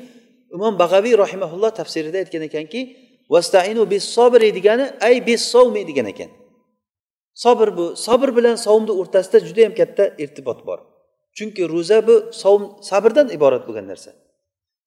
imom 0.56 0.74
bag'aviy 0.84 1.16
rahimaulloh 1.24 1.72
tafsirida 1.80 2.18
aytgan 2.24 2.44
ekanki 2.50 2.82
vastainu 3.34 3.84
bis 3.94 4.04
sobri 4.16 4.50
degani 4.58 4.86
ay 5.08 5.16
bis 5.28 5.42
sovmi 5.54 5.82
degan 5.90 6.08
ekan. 6.14 6.30
Sobr 7.44 7.68
bu 7.78 7.86
sobr 8.06 8.30
bilan 8.38 8.56
sovmni 8.66 8.94
o'rtasida 9.02 9.38
juda 9.48 9.62
yam 9.66 9.74
katta 9.80 10.04
irtibot 10.24 10.60
bor. 10.68 10.80
Chunki 11.38 11.64
ro'za 11.74 12.00
bu 12.08 12.16
sovm 12.42 12.64
sabrdan 12.90 13.28
iborat 13.38 13.64
bo'lgan 13.68 13.86
narsa. 13.92 14.12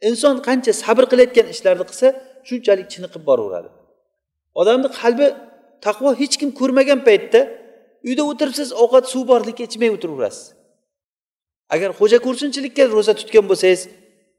Inson 0.09 0.37
qancha 0.47 0.73
sabr 0.85 1.05
qilayotgan 1.11 1.47
ishlarni 1.55 1.85
qilsa 1.91 2.09
shunchalik 2.49 2.87
chiniqib 2.93 3.23
boraveradi. 3.29 3.69
Odamni 4.61 4.89
qalbi 5.01 5.27
taqvo 5.87 6.09
hech 6.21 6.35
kim 6.41 6.51
ko'rmagan 6.61 7.01
paytda 7.09 7.41
uyda 8.09 8.23
o'tiribsiz 8.31 8.69
ovqat 8.83 9.05
suv 9.13 9.23
bor 9.31 9.41
ichmay 9.67 9.91
o'tiraverasiz. 9.97 10.45
Agar 11.75 11.91
xo'ja 11.99 12.19
ko'rsinchilikka 12.27 12.83
ro'za 12.97 13.13
tutgan 13.21 13.45
bo'lsangiz 13.51 13.83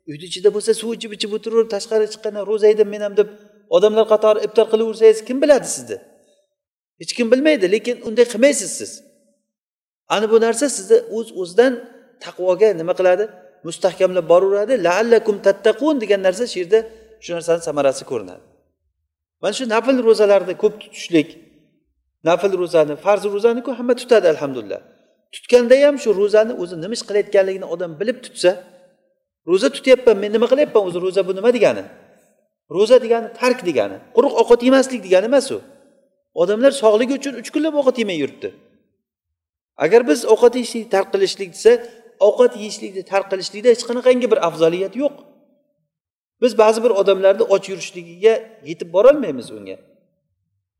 uyni 0.10 0.26
ichida 0.30 0.50
bo'lsa 0.56 0.72
suv 0.82 0.90
ichib 0.98 1.12
ichib 1.18 1.32
o'tiraverib 1.38 1.70
tashqariga 1.76 2.10
chiqqanda 2.14 2.42
ro'za 2.50 2.68
edim 2.74 2.88
men 2.94 3.02
ham 3.06 3.14
deb 3.20 3.30
odamlar 3.76 4.06
qatori 4.14 4.40
iftor 4.48 4.66
qilaversangiz 4.74 5.20
kim 5.28 5.38
biladi 5.44 5.68
sizni? 5.76 5.98
Hech 7.02 7.12
kim 7.18 7.28
bilmaydi 7.32 7.66
lekin 7.76 7.96
unday 8.08 8.26
qilmaysiz 8.34 8.72
siz. 8.80 8.92
Ana 10.16 10.26
bu 10.32 10.38
narsa 10.46 10.66
sizni 10.78 10.98
o'z 11.18 11.28
uz 11.32 11.38
o'zidan 11.42 11.74
taqvoga 12.24 12.70
nima 12.82 12.94
qiladi? 13.00 13.26
Mustahkamlab 13.68 14.26
boraveradi. 14.32 14.74
Laallakum 14.88 15.36
tattaqun 15.48 15.96
degan 16.04 16.22
narsa 16.28 16.44
shu 16.52 16.58
yerda 16.62 16.80
shu 17.24 17.30
narsani 17.38 17.62
samarasi 17.68 18.04
ko'rinadi. 18.12 18.47
Mana 19.42 19.54
shu 19.58 19.66
nafl 19.76 19.98
ro'zalarni 20.08 20.54
ko'p 20.64 20.74
tutishlik 20.82 21.30
nafl 22.28 22.52
ro'zani 22.62 22.96
farz 23.06 23.24
ro'zaniku 23.36 23.72
hamma 23.80 23.94
tutadi 24.02 24.28
alhamdulillah. 24.34 24.82
Tutganda 25.36 25.76
ham 25.86 25.96
shu 26.04 26.10
ro'zani 26.22 26.54
o'zi 26.62 26.76
nima 26.84 26.94
ish 26.98 27.06
qilayotganligini 27.10 27.68
odam 27.74 27.92
bilib 28.00 28.18
tutsa 28.26 28.52
ro'za 29.50 29.68
tutyapman 29.76 30.18
men 30.24 30.30
nima 30.36 30.48
qilyapman 30.52 30.84
o'zi 30.88 31.00
ro'za 31.06 31.22
bu 31.28 31.34
nima 31.40 31.50
degani? 31.58 31.84
Ro'za 32.76 32.98
degani 33.04 33.28
tark 33.40 33.60
degani 33.70 33.98
quruq 34.16 34.34
ovqat 34.42 34.62
yemaslik 34.68 35.02
degani 35.08 35.26
emas 35.32 35.48
u. 35.56 35.60
Odamlar 36.42 36.72
sog'ligi 36.84 37.14
uchun 37.20 37.34
uch 37.42 37.50
kunlab 37.56 37.74
ovqat 37.80 37.98
yemay 38.02 38.18
yuribdi. 38.24 38.50
Agar 39.86 40.02
biz 40.10 40.20
ovqat 40.34 40.54
yeyishlikni 40.60 40.90
tark 40.96 41.08
qilishlik 41.14 41.50
desa 41.56 41.72
ovqat 42.28 42.54
yeyishlikni 42.62 43.04
tark 43.12 43.28
qilishlikda 43.32 43.70
hech 43.74 43.84
qanaqangi 43.90 44.28
bir 44.32 44.40
afzoliyat 44.48 44.94
yo'q. 45.04 45.16
biz 46.43 46.59
ba'zi 46.59 46.85
bir 46.85 46.91
odamlarni 46.91 47.43
och 47.55 47.69
yurishligiga 47.71 48.35
yetib 48.71 48.89
borolmaymiz 48.93 49.51
unga 49.51 49.77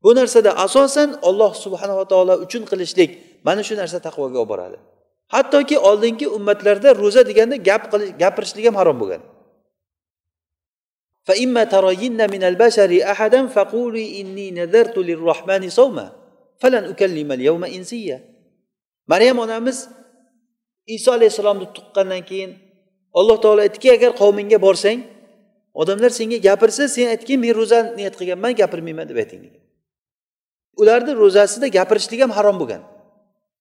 bu 0.03 0.15
narsada 0.15 0.51
asosan 0.65 1.09
olloh 1.21 1.51
subhanava 1.63 2.05
taolo 2.11 2.33
uchun 2.45 2.63
qilishlik 2.71 3.11
mana 3.47 3.61
shu 3.67 3.73
narsa 3.81 3.97
taqvoga 4.07 4.37
olib 4.39 4.49
boradi 4.53 4.77
hattoki 5.35 5.77
oldingi 5.89 6.27
ummatlarda 6.37 6.89
ro'za 7.03 7.21
deganda 7.29 7.55
gap 7.69 7.83
qilish 7.91 8.11
gapirishlik 8.21 8.65
ham 8.69 8.75
harom 8.81 8.99
bo'lgan 9.03 9.23
فإما 11.27 11.63
ترين 11.63 12.19
من 12.33 12.43
البشر 12.43 12.91
أحدا 13.11 13.47
فقولي 13.47 14.21
إني 14.21 14.51
نذرت 14.51 14.97
للرحمن 14.97 15.69
صوما 15.69 16.07
فلن 16.61 16.83
أكلم 16.83 17.31
اليوم 17.31 17.63
إنسيا 17.63 18.17
maryam 19.07 19.39
onamiz 19.39 19.89
iso 20.87 21.11
alayhissalomni 21.11 21.67
tuqqandan 21.75 22.21
keyin 22.29 22.51
alloh 23.19 23.37
taolo 23.43 23.61
aytdiki 23.65 23.91
agar 23.91 24.11
qavmingga 24.21 24.57
borsang 24.65 24.99
odamlar 25.80 26.10
senga 26.18 26.38
gapirsa 26.48 26.82
sen 26.94 27.06
aytgin 27.14 27.38
men 27.44 27.52
ro'za 27.60 27.78
niyat 27.98 28.14
qilganman 28.20 28.52
gapirmayman 28.60 29.06
deb 29.10 29.18
ayting 29.22 29.40
degan. 29.46 29.62
Ularni 30.80 31.12
ro'zasida 31.22 31.66
gapirishlik 31.78 32.20
ham 32.24 32.32
harom 32.38 32.56
bo'lgan. 32.62 32.82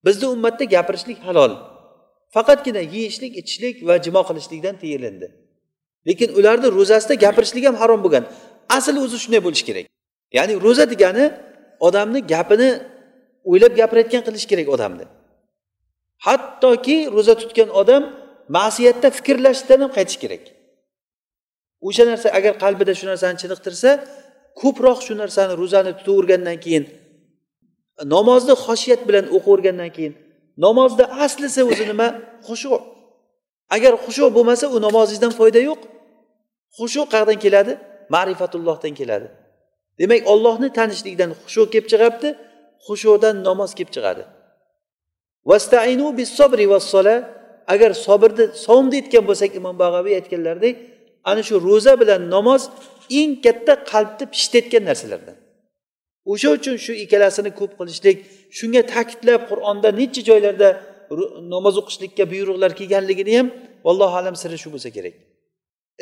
Bizni 0.05 0.25
ummatda 0.35 0.63
gapirishlik 0.75 1.19
halol. 1.27 1.51
Faqatgina 2.35 2.81
yeyishlik 2.95 3.33
ichishlik 3.41 3.75
va 3.87 3.95
jimo 4.05 4.21
qilishlikdan 4.29 4.75
tiyilindi 4.81 5.27
lekin 6.07 6.29
ularni 6.39 6.67
ro'zasida 6.77 7.15
gapirishlik 7.25 7.63
ham 7.69 7.75
harom 7.81 7.99
bo'lgan. 8.05 8.23
Asli 8.77 8.99
o'zi 9.05 9.17
shunday 9.23 9.41
bo'lishi 9.45 9.65
kerak. 9.69 9.85
Ya'ni 10.37 10.53
ro'za 10.65 10.85
degani 10.93 11.25
odamni 11.87 12.19
gapini 12.33 12.69
o'ylab 13.49 13.73
gapirayotgan 13.79 14.21
qilish 14.27 14.45
kerak 14.51 14.67
odamni. 14.75 15.05
Hattoki 16.25 16.97
ro'za 17.15 17.33
tutgan 17.41 17.69
odam 17.81 18.03
ma'siyatda 18.57 19.07
fikrlashdan 19.17 19.79
ham 19.83 19.91
qaytish 19.97 20.19
kerak. 20.23 20.43
O'sha 21.87 22.03
narsa 22.11 22.27
agar 22.37 22.53
qalbida 22.63 22.93
shu 22.99 23.05
narsani 23.11 23.37
chiniqtirsa 23.41 23.89
ko'proq 24.61 24.99
shu 25.07 25.13
narsani 25.21 25.53
ro'zani 25.61 25.91
tutavergandan 25.99 26.57
keyin 26.65 26.83
namozni 28.15 28.53
xoshiyat 28.65 29.01
bilan 29.09 29.25
o'qivergandan 29.37 29.91
keyin 29.97 30.13
namozni 30.65 31.05
aslisi 31.05 31.61
o'zi 31.63 31.85
nima? 31.91 32.07
Xushu. 32.47 32.81
Agar 33.75 33.93
xushu 34.05 34.25
bo'lmasa 34.35 34.65
u 34.75 34.77
namozingizdan 34.87 35.31
foyda 35.39 35.59
yo'q. 35.69 35.81
Xushu 36.77 37.01
qayerdan 37.13 37.39
keladi? 37.45 37.73
Ma'rifatullohdan 38.15 38.93
keladi. 38.99 39.27
Demak 39.99 40.21
ollohni 40.33 40.69
tanishlikdan 40.77 41.31
xushu 41.43 41.63
kelib 41.73 41.87
chiqyapti 41.91 42.29
xushudan 42.87 43.35
namoz 43.47 43.71
kelib 43.77 43.91
chiqadi. 43.95 44.23
Vastainu 45.49 46.07
bis 46.17 46.29
sobri 46.39 46.65
vassola 46.73 47.15
agar 47.73 47.91
sobrni 48.05 48.45
savmni 48.65 48.95
aytgan 49.01 49.23
bo'lsak 49.29 49.51
imom 49.59 49.75
bag'aviy 49.83 50.13
aytganlaridek 50.19 50.75
ana 51.29 51.41
shu 51.47 51.55
ro'za 51.67 51.93
bilan 52.01 52.21
namoz 52.35 52.61
eng 53.19 53.31
katta 53.45 53.73
qalbni 53.91 54.25
pishitayotgan 54.33 54.83
narsalardan. 54.89 55.37
O'sha 56.31 56.49
uchun 56.57 56.75
shu 56.85 56.93
ikkalasini 57.03 57.51
ko'p 57.59 57.71
qilishlik 57.79 58.17
shunga 58.57 58.81
ta'kidlab 58.93 59.41
qur'onda 59.51 59.89
necha 59.99 60.21
joylarda 60.29 60.69
namoz 61.53 61.75
o'qishlikka 61.81 62.23
buyruqlar 62.33 62.71
kelganligini 62.79 63.33
ham 63.39 63.47
vallohu 63.85 64.15
alam 64.21 64.35
siri 64.41 64.57
shu 64.63 64.69
bo'lsa 64.73 64.89
kerak. 64.97 65.15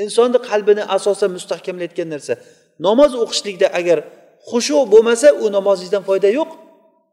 Insonni 0.03 0.39
qalbini 0.49 0.83
asosan 0.97 1.31
mustahkamlayotgan 1.37 2.07
narsa. 2.13 2.33
Namoz 2.87 3.11
o'qishlikda 3.23 3.67
agar 3.79 3.99
xushu 4.49 4.77
bo'lmasa 4.93 5.27
u 5.43 5.45
namozingizdan 5.57 6.03
foyda 6.09 6.29
yo'q. 6.39 6.51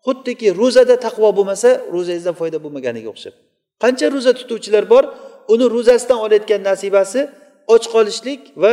Xuddiki 0.07 0.49
ro'zada 0.61 0.97
taqvo 1.07 1.29
bo'lmasa 1.39 1.69
ro'zangizdan 1.95 2.35
foyda 2.41 2.59
bo'lmaganiga 2.65 3.09
o'xshab. 3.15 3.35
Qancha 3.83 4.07
ro'za 4.15 4.33
tutuvchilar 4.41 4.85
bor? 4.93 5.05
Uni 5.53 5.67
ro'zasidan 5.75 6.19
olayotgan 6.25 6.61
nasibasi 6.71 7.21
och 7.67 7.85
qolishlik 7.95 8.41
va 8.63 8.73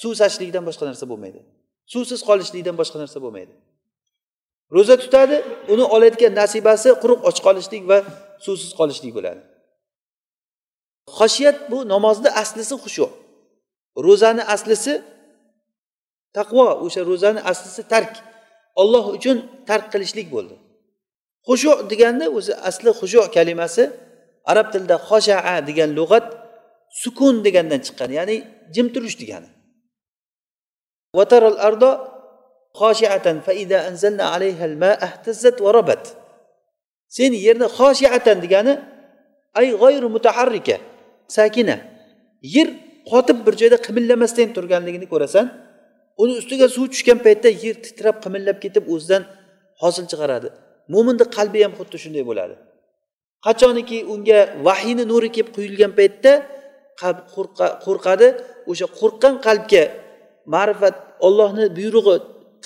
suv 0.00 0.12
sachishlikdan 0.20 0.64
boshqa 0.68 0.84
narsa 0.90 1.04
bo'lmaydi. 1.10 1.40
Suvsiz 1.92 2.20
qolishlikdan 2.28 2.76
boshqa 2.80 2.98
narsa 3.02 3.18
bo'lmaydi. 3.24 3.54
Ro'za 4.76 4.96
tutadi 5.02 5.36
uni 5.72 5.84
olayotgan 5.94 6.32
nasibasi 6.40 6.88
quruq 7.02 7.20
och 7.28 7.38
qolishlik 7.46 7.82
va 7.90 7.98
suvsiz 8.44 8.70
qolishlik 8.78 9.12
bo'ladi. 9.16 9.40
Xoshiyat 11.18 11.58
bu 11.70 11.78
namozni 11.92 12.30
aslisi 12.42 12.74
xushu 12.84 13.06
ro'zani 14.06 14.42
aslisi 14.54 14.94
taqvo 16.36 16.66
o'sha 16.84 17.00
ro'zani 17.10 17.40
aslisi 17.50 17.82
tark. 17.92 18.12
Olloh 18.82 19.04
uchun 19.16 19.36
tark 19.68 19.86
qilishlik 19.92 20.28
bo'ldi. 20.34 20.56
Xushu 21.48 21.72
deganda 21.90 22.26
o'zi 22.36 22.52
asli 22.68 22.90
xushu 23.00 23.20
kalimasi 23.36 23.84
arab 24.50 24.66
tilida 24.72 24.96
xoshaa 25.08 25.56
degan 25.68 25.90
lug'at 25.98 26.26
sukun 27.02 27.34
degandan 27.46 27.80
chiqqan 27.86 28.10
ya'ni 28.18 28.36
jim 28.74 28.86
turish 28.94 29.16
degani. 29.22 29.48
Sen 37.16 37.32
yerni 37.46 37.66
xoshiatan 37.78 38.38
degani 38.44 38.74
ay 39.58 39.66
g'oyru 39.82 40.08
mutaharrika 40.16 40.76
sakina. 41.36 41.76
Yer 42.54 42.68
qotib 43.10 43.38
bir 43.46 43.54
joyda 43.60 43.78
qimillamasdan 43.86 44.48
turganligini 44.56 45.06
ko'rasan 45.12 45.46
uni 46.22 46.32
ustiga 46.40 46.66
suv 46.76 46.86
tushgan 46.92 47.18
paytda 47.26 47.48
yer 47.64 47.76
titrab 47.86 48.16
qimillab 48.24 48.58
ketib 48.64 48.84
o'zidan 48.94 49.22
hosil 49.82 50.04
chiqaradi. 50.10 50.48
Mo'minni 50.94 51.26
qalbi 51.36 51.58
ham 51.64 51.72
xuddi 51.78 51.96
shunday 52.04 52.24
bo'ladi. 52.30 52.54
Qachoniki 53.46 53.98
unga 54.12 54.38
vahiyni 54.66 55.04
nuri 55.12 55.28
kelib 55.36 55.50
quyilgan 55.56 55.92
paytda 55.98 56.32
qalb 57.00 57.18
qo'rqadi 57.84 58.28
o'sha 58.70 58.86
qo'rqqan 59.00 59.34
qalbga 59.46 59.84
ma'rifat 60.54 60.94
ollohni 61.26 61.64
buyrug'i 61.78 62.16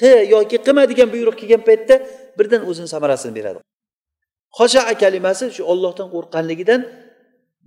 qil 0.00 0.18
yoki 0.34 0.56
qilma 0.66 0.82
degan 0.90 1.08
buyruq 1.14 1.36
kelgan 1.40 1.62
paytda 1.68 1.94
birdan 2.38 2.62
o'zini 2.70 2.88
samarasini 2.94 3.32
beradi. 3.38 3.58
Xoshaa 4.58 4.94
kalimasi 5.02 5.44
shu 5.56 5.62
ollohdan 5.72 6.08
qo'rqqanligidan 6.14 6.80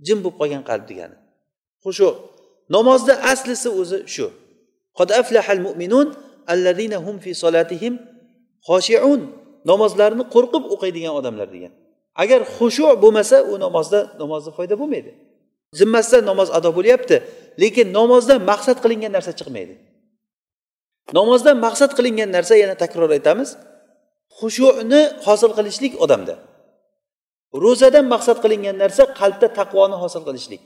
jim 0.06 0.18
bo'lib 0.24 0.36
qolgan 0.40 0.62
qalb 0.70 0.84
degani. 0.90 1.16
Xushu 1.84 2.08
namozni 2.76 3.14
aslisi 3.32 3.68
o'zi 3.80 3.98
shu. 4.14 4.26
Qad 4.98 5.08
aflahal 5.20 5.60
mu'minun 5.66 6.06
allazina 6.52 6.98
hum 7.06 7.16
fi 7.24 7.30
solatihim 7.42 7.94
xoshiun 8.68 9.20
namozlarini 9.70 10.24
qo'rqib 10.34 10.64
o'qiydigan 10.74 11.12
odamlar 11.20 11.48
degan. 11.54 11.72
Agar 12.22 12.40
xushu 12.56 12.86
bo'lmasa 13.02 13.36
u 13.50 13.54
namozda 13.64 14.00
namozda 14.22 14.50
foyda 14.58 14.74
bo'lmaydi. 14.80 15.12
Zimmasidan 15.78 16.24
namoz 16.30 16.48
ado 16.58 16.70
bo'lyapti 16.78 17.16
lekin 17.62 17.86
namozdan 17.98 18.40
maqsad 18.50 18.78
qilingan 18.84 19.12
narsa 19.16 19.32
chiqmaydi. 19.38 19.74
Namozdan 21.18 21.56
maqsad 21.66 21.90
qilingan 21.98 22.30
narsa 22.36 22.54
yana 22.62 22.74
takror 22.82 23.10
aytamiz 23.16 23.50
xushuni 24.38 25.02
hosil 25.26 25.52
qilishlik 25.58 25.92
odamda. 26.04 26.34
Ro'zadan 27.64 28.06
maqsad 28.14 28.38
qilingan 28.44 28.76
narsa 28.82 29.02
qalbda 29.20 29.48
taqvoni 29.58 29.96
hosil 30.02 30.22
qilishlik. 30.28 30.62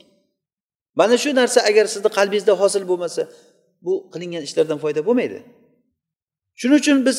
Mana 0.99 1.15
shu 1.23 1.29
narsa 1.41 1.59
agar 1.69 1.85
sizni 1.93 2.09
qalbingizda 2.17 2.53
hosil 2.61 2.83
bo'lmasa 2.91 3.21
bu 3.85 3.93
qilingan 4.13 4.43
ishlardan 4.47 4.77
foyda 4.83 5.01
bo'lmaydi. 5.07 5.39
Shuning 6.59 6.79
uchun 6.81 6.97
biz 7.07 7.17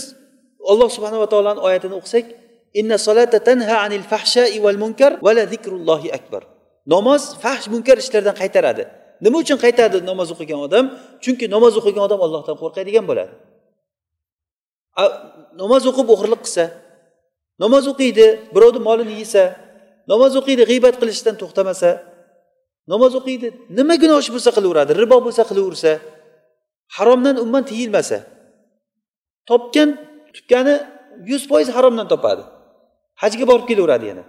alloh 0.71 0.89
subhanava 0.97 1.27
taoloni 1.33 1.61
oyatini 1.69 1.95
o'qisak 2.01 2.27
inna 2.81 2.97
solata 3.07 3.39
tanha 3.49 3.77
anil 3.87 4.05
fahshai 4.13 4.57
val 4.65 4.79
munkar 4.85 5.13
vala 5.27 5.43
zikrullohi 5.53 6.09
akbar. 6.19 6.43
Namoz 6.87 7.23
fahsh 7.43 7.67
munkar 7.73 7.97
ishlardan 7.99 8.35
qaytaradi. 8.43 8.85
Nima 9.25 9.39
uchun 9.45 9.59
qaytadi 9.65 9.97
namoz 10.11 10.29
o'qigan 10.35 10.61
odam? 10.67 10.85
Chunki 11.25 11.47
namoz 11.55 11.75
o'qigan 11.81 12.03
odam 12.09 12.21
ollohdan 12.27 12.57
qo'rqadigan 12.63 13.05
bo'ladi. 13.11 13.33
Namoz 15.63 15.83
o'qib 15.91 16.07
o'g'irlik 16.15 16.43
qilsa 16.47 16.65
namoz 17.63 17.85
o'qiydi 17.93 18.27
birovni 18.55 18.81
molini 18.89 19.15
yesa 19.23 19.45
namoz 20.13 20.33
o'qiydi 20.41 20.63
g'iybat 20.71 20.97
qilishdan 21.01 21.35
to'xtamasa 21.43 21.91
namoz 22.93 23.13
o'qiydi 23.21 23.49
nima 23.79 23.95
gunoh 24.03 24.19
ish 24.25 24.31
bo'lsa 24.35 24.51
qilaveradi 24.57 24.93
ribo 25.03 25.17
bo'lsa 25.27 25.43
qilaversa 25.51 25.93
haromdan 26.97 27.37
umuman 27.43 27.65
tiyilmasa 27.71 28.19
topgan 29.51 29.89
tutgani 30.35 30.75
yuz 31.31 31.49
foiz 31.49 31.69
haromdan 31.77 32.09
topadi. 32.09 32.43
Hajga 33.23 33.45
borib 33.51 33.67
kelaveradi 33.71 34.07
yana. 34.11 34.25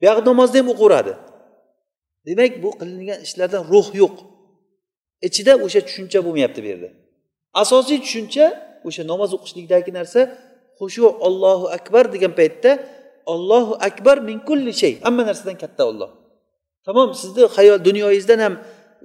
Buyog'i 0.00 0.22
namozni 0.30 0.58
ham 0.60 0.68
o'qiveradi. 0.74 1.12
Demak 2.26 2.52
bu 2.62 2.70
qilingan 2.80 3.18
ishlarda 3.26 3.58
ruh 3.72 3.88
yo'q. 4.02 4.16
Ichida 5.28 5.52
o'sha 5.64 5.80
tushuncha 5.86 6.18
bo'lmayapti 6.26 6.60
bu 6.64 6.68
yerda. 6.72 6.88
Asosiy 7.62 7.98
tushuncha 8.04 8.46
o'sha 8.88 9.02
namoz 9.12 9.30
o'qishlikdagi 9.36 9.90
narsa 9.98 10.20
xushu 10.78 11.04
ollohu 11.26 11.66
akbar 11.78 12.04
degan 12.14 12.32
paytda 12.40 12.70
ollohu 13.32 13.72
akbar 13.88 14.16
min 14.28 14.38
kulli 14.48 14.72
shay. 14.80 14.94
Hamma 15.06 15.22
narsadan 15.28 15.56
katta 15.62 15.82
olloh 15.90 16.10
tamom 16.86 17.14
sizni 17.14 17.44
hayol 17.56 17.78
dunyoyingizdan 17.88 18.40
ham 18.46 18.54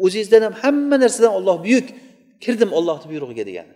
o'zingizdan 0.06 0.42
ham 0.46 0.54
hamma 0.64 0.96
narsadan 1.04 1.34
olloh 1.38 1.58
buyuk. 1.66 1.88
Kirdim 2.44 2.72
ollohni 2.78 3.06
buyrug'iga 3.12 3.44
degani. 3.50 3.74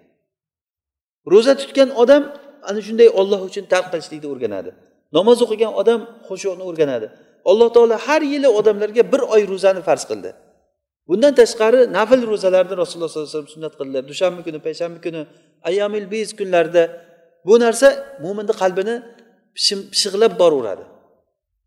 Ro'za 1.31 1.53
tutgan 1.62 1.89
odam 2.01 2.23
ana 2.69 2.79
shunday 2.88 3.10
olloh 3.19 3.41
uchun 3.49 3.65
tark 3.73 3.88
qilishlikni 3.91 4.27
o'rganadi. 4.34 4.71
Namoz 5.17 5.38
o'qigan 5.45 5.71
odam 5.81 5.99
xushuni 6.27 6.63
o'rganadi. 6.69 7.08
Alloh 7.49 7.69
taolo 7.75 7.95
har 8.08 8.21
yili 8.34 8.49
odamlarga 8.60 9.03
bir 9.13 9.21
oy 9.36 9.41
ro'zani 9.51 9.81
farz 9.88 10.03
qildi. 10.10 10.29
Bundan 11.10 11.34
tashqari 11.41 11.79
nafl 11.97 12.21
ro'zalarni 12.31 12.73
rasululloh 12.81 13.10
sollallohu 13.12 13.29
alayhi 13.29 13.38
vasallam 13.38 13.53
sunnat 13.55 13.73
qildilar. 13.79 14.03
Dushanba 14.12 14.41
kuni 14.47 14.60
payshanba 14.67 14.99
kuni 15.05 15.21
ayyomil 15.69 16.05
biz 16.13 16.27
kunlarida 16.39 16.84
bu 17.47 17.53
narsa 17.65 17.88
mo'minni 18.23 18.53
qalbini 18.62 18.95
pishiqlab 19.93 20.34
boraveradi. 20.41 20.84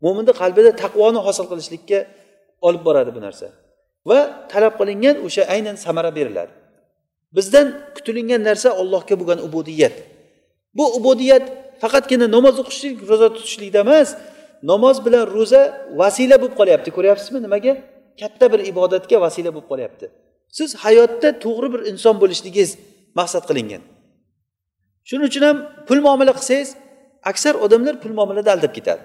Mo'minni 0.03 0.33
qalbida 0.41 0.71
taqvoni 0.83 1.19
hosil 1.27 1.45
qilishlikka 1.51 1.99
olib 2.67 2.81
boradi 2.87 3.11
bu 3.17 3.21
narsa. 3.27 3.47
Va 4.09 4.19
talab 4.51 4.73
qilingan 4.79 5.15
o'sha 5.27 5.43
aynan 5.53 5.75
samara 5.85 6.11
beriladi. 6.17 6.51
Bizdan 7.35 7.67
kutilingan 7.95 8.41
narsa 8.49 8.69
allohga 8.81 9.15
bo'lgan 9.21 9.39
ubudiyat. 9.47 9.95
Bu 10.77 10.85
ubudiyat 10.97 11.45
faqatgina 11.81 12.27
namoz 12.35 12.55
o'qishlik 12.61 12.95
ro'za 13.09 13.27
tutishlikda 13.35 13.79
emas 13.85 14.09
namoz 14.63 15.05
bilan 15.05 15.23
ro'za 15.35 15.61
vasila 16.01 16.35
bo'lib 16.41 16.55
qolyapti 16.59 16.89
ko'ryapsizmi? 16.97 17.39
Nimaga? 17.45 17.73
Katta 18.19 18.45
bir 18.53 18.59
ibodatga 18.71 19.17
vasila 19.25 19.49
bo'lib 19.55 19.67
qolyapti. 19.71 20.05
Siz 20.57 20.69
hayotda 20.83 21.29
to'g'ri 21.45 21.67
bir 21.73 21.81
inson 21.91 22.15
bo'lishligingiz 22.21 22.69
maqsad 23.19 23.43
qilingan. 23.49 23.81
Shuning 25.07 25.25
uchun 25.31 25.43
ham 25.47 25.57
pul 25.87 25.99
muomala 26.05 26.33
qilsangiz 26.37 26.69
aksar 27.31 27.53
odamlar 27.65 27.95
pul 28.03 28.13
muomalada 28.17 28.49
aldab 28.55 28.71
ketadi. 28.77 29.03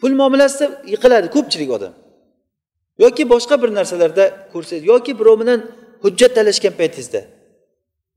Pul 0.00 0.12
muomalasida 0.20 0.66
yiqiladi 0.92 1.28
ko'pchilik 1.36 1.70
odam. 1.76 1.92
Yoki 3.04 3.24
boshqa 3.32 3.54
bir 3.62 3.70
narsalarda 3.78 4.24
ko'rsangiz 4.52 4.82
yoki 4.92 5.12
birov 5.20 5.36
bilan 5.42 5.60
hujjat 6.04 6.32
talashgan 6.38 6.74
paytingizda 6.80 7.20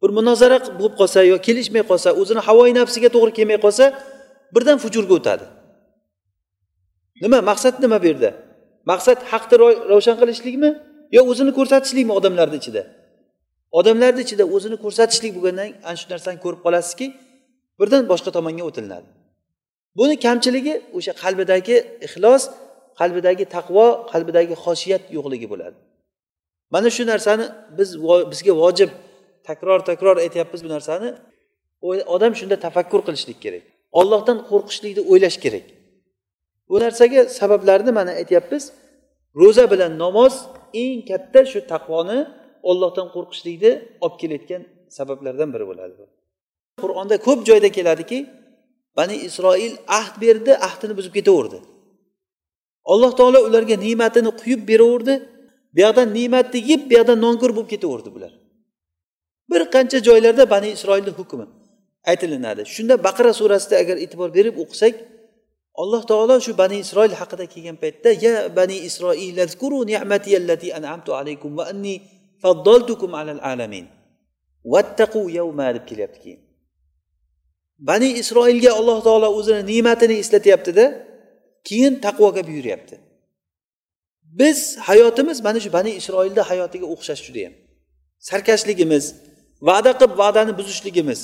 bir 0.02 0.10
munozara 0.18 0.58
bo'lib 0.80 0.96
qolsa 1.00 1.20
yo 1.32 1.38
kelishmay 1.48 1.84
qolsa 1.92 2.10
o'zini 2.22 2.42
havoyi 2.48 2.74
nafsiga 2.80 3.10
to'g'ri 3.16 3.32
kelmay 3.38 3.60
qolsa 3.66 3.86
birdan 4.56 4.78
fujurga 4.84 5.14
o'tadi. 5.20 5.46
Nima 7.24 7.40
maqsad 7.52 7.76
nima 7.84 7.98
bu 8.04 8.08
yerda? 8.12 8.32
Maqsad 8.92 9.20
haqni 9.32 9.56
ravshan 9.92 10.16
qilishlikmi? 10.22 10.70
Yo 11.16 11.22
o'zini 11.32 11.52
ko'rsatishlikmi 11.60 12.14
odamlarni 12.20 12.58
ichida? 12.62 12.82
Odamlarni 13.80 14.22
ichida 14.26 14.44
o'zini 14.56 14.78
ko'rsatishlik 14.84 15.32
bo'lgandan 15.38 15.70
ana 15.88 15.98
shu 16.02 16.08
narsani 16.14 16.38
ko'rib 16.46 16.62
qolasizki 16.66 17.08
birdan 17.80 18.04
boshqa 18.12 18.30
tomonga 18.38 18.64
o'tilinadi. 18.70 19.08
Buni 20.00 20.16
kamchiligi 20.26 20.74
o'sha 20.98 21.14
qalbidagi 21.24 21.76
ixlos 22.08 22.44
qalbidagi 23.00 23.46
taqvo 23.56 23.86
qalbidagi 24.12 24.56
xoshiyat 24.66 25.04
yo'qligi 25.18 25.48
bo'ladi. 25.54 25.78
Mana 26.74 26.90
shu 26.96 27.04
narsani 27.12 27.46
biz 27.78 27.90
bizga 28.32 28.54
vojib 28.64 28.90
takror 29.48 29.80
takror 29.90 30.16
aytyapmiz 30.26 30.62
bu 30.66 30.70
narsani. 30.76 31.10
Odam 32.16 32.34
shunda 32.40 32.56
tafakkur 32.66 33.02
qilishlik 33.08 33.38
kerak. 33.46 33.64
Ollohdan 34.00 34.38
qo'rqishlikni 34.50 35.02
o'ylash 35.12 35.38
kerak. 35.44 35.66
Bu 36.70 36.80
narsaga 36.80 37.26
sabablarni 37.40 37.92
mana 37.92 38.12
aytyapmiz. 38.22 38.64
Ro'za 39.42 39.72
bilan 39.72 39.92
namoz 40.04 40.34
eng 40.74 41.00
katta 41.10 41.42
shu 41.52 41.60
taqvoni 41.74 42.20
ollohdan 42.70 43.08
qo'rqishlikni 43.16 43.72
olib 44.06 44.18
kelayotgan 44.22 44.62
sabablardan 44.98 45.50
biri 45.54 45.66
bo'ladi 45.72 45.94
qur'onda 46.84 47.16
ko'p 47.28 47.40
joyda 47.50 47.70
keladiki 47.78 48.20
bani 48.98 49.16
isroil 49.28 49.74
ahd 50.00 50.16
berdi 50.24 50.52
ahdini 50.68 50.94
buzib 51.00 51.14
ketaverdi. 51.18 51.60
Alloh 52.92 53.12
taolo 53.20 53.40
ularga 53.48 53.76
ne'matini 53.86 54.32
quyib 54.42 54.62
beraverdi. 54.72 55.14
Bu 55.74 55.80
yoqdan 55.86 56.08
ne'matni 56.18 56.60
yeb 56.72 56.82
bu 56.90 56.94
yoqdan 56.98 57.18
nonko'r 57.26 57.52
bo'lib 57.58 57.70
ketaverdi 57.74 58.10
bular. 58.16 58.32
Bir 59.52 59.62
qancha 59.76 60.00
joylarda 60.08 60.44
bani 60.54 60.70
isroilni 60.78 61.12
hukmi 61.20 61.46
aytilinadi. 62.12 62.62
Shunda 62.76 62.96
baqara 63.08 63.34
surasida 63.40 63.76
agar 63.84 63.98
e'tibor 64.04 64.30
berib 64.38 64.56
o'qisak 64.64 64.94
alloh 65.82 66.02
taolo 66.12 66.36
shu 66.46 66.52
bani 66.62 66.78
isroil 66.86 67.14
haqida 67.22 67.46
kelgan 67.54 67.78
paytda 67.84 68.10
ya 68.26 68.34
bani 68.60 68.78
isroil 68.90 69.36
an'amtu 70.80 71.12
alaykum 71.20 71.52
va 71.60 71.64
anni 71.72 71.96
faddaltukum 72.44 73.12
alal 73.22 73.42
alamin. 73.52 73.86
Vattaqu 74.74 75.22
yawma 75.38 75.68
deb 75.76 75.86
kelyapti 75.90 76.20
keyin 76.24 76.42
bani 77.80 78.10
isroilga 78.22 78.72
alloh 78.80 79.04
taolo 79.04 79.28
o'zini 79.40 79.62
ne'matini 79.72 80.16
eslatyaptida 80.24 80.86
keyin 81.64 81.94
taqvoga 82.06 82.48
buyuryapti. 82.48 82.96
Biz 84.40 84.78
hayotimiz 84.78 85.38
mana 85.44 85.60
shu 85.60 85.74
bani 85.78 85.92
isroilni 86.00 86.42
hayotiga 86.50 86.86
o'xshash 86.94 87.22
judayam. 87.28 87.54
Sarkashligimiz 88.30 89.06
va'da 89.70 89.92
qilib 90.00 90.14
va'dani 90.22 90.52
buzishligimiz 90.60 91.20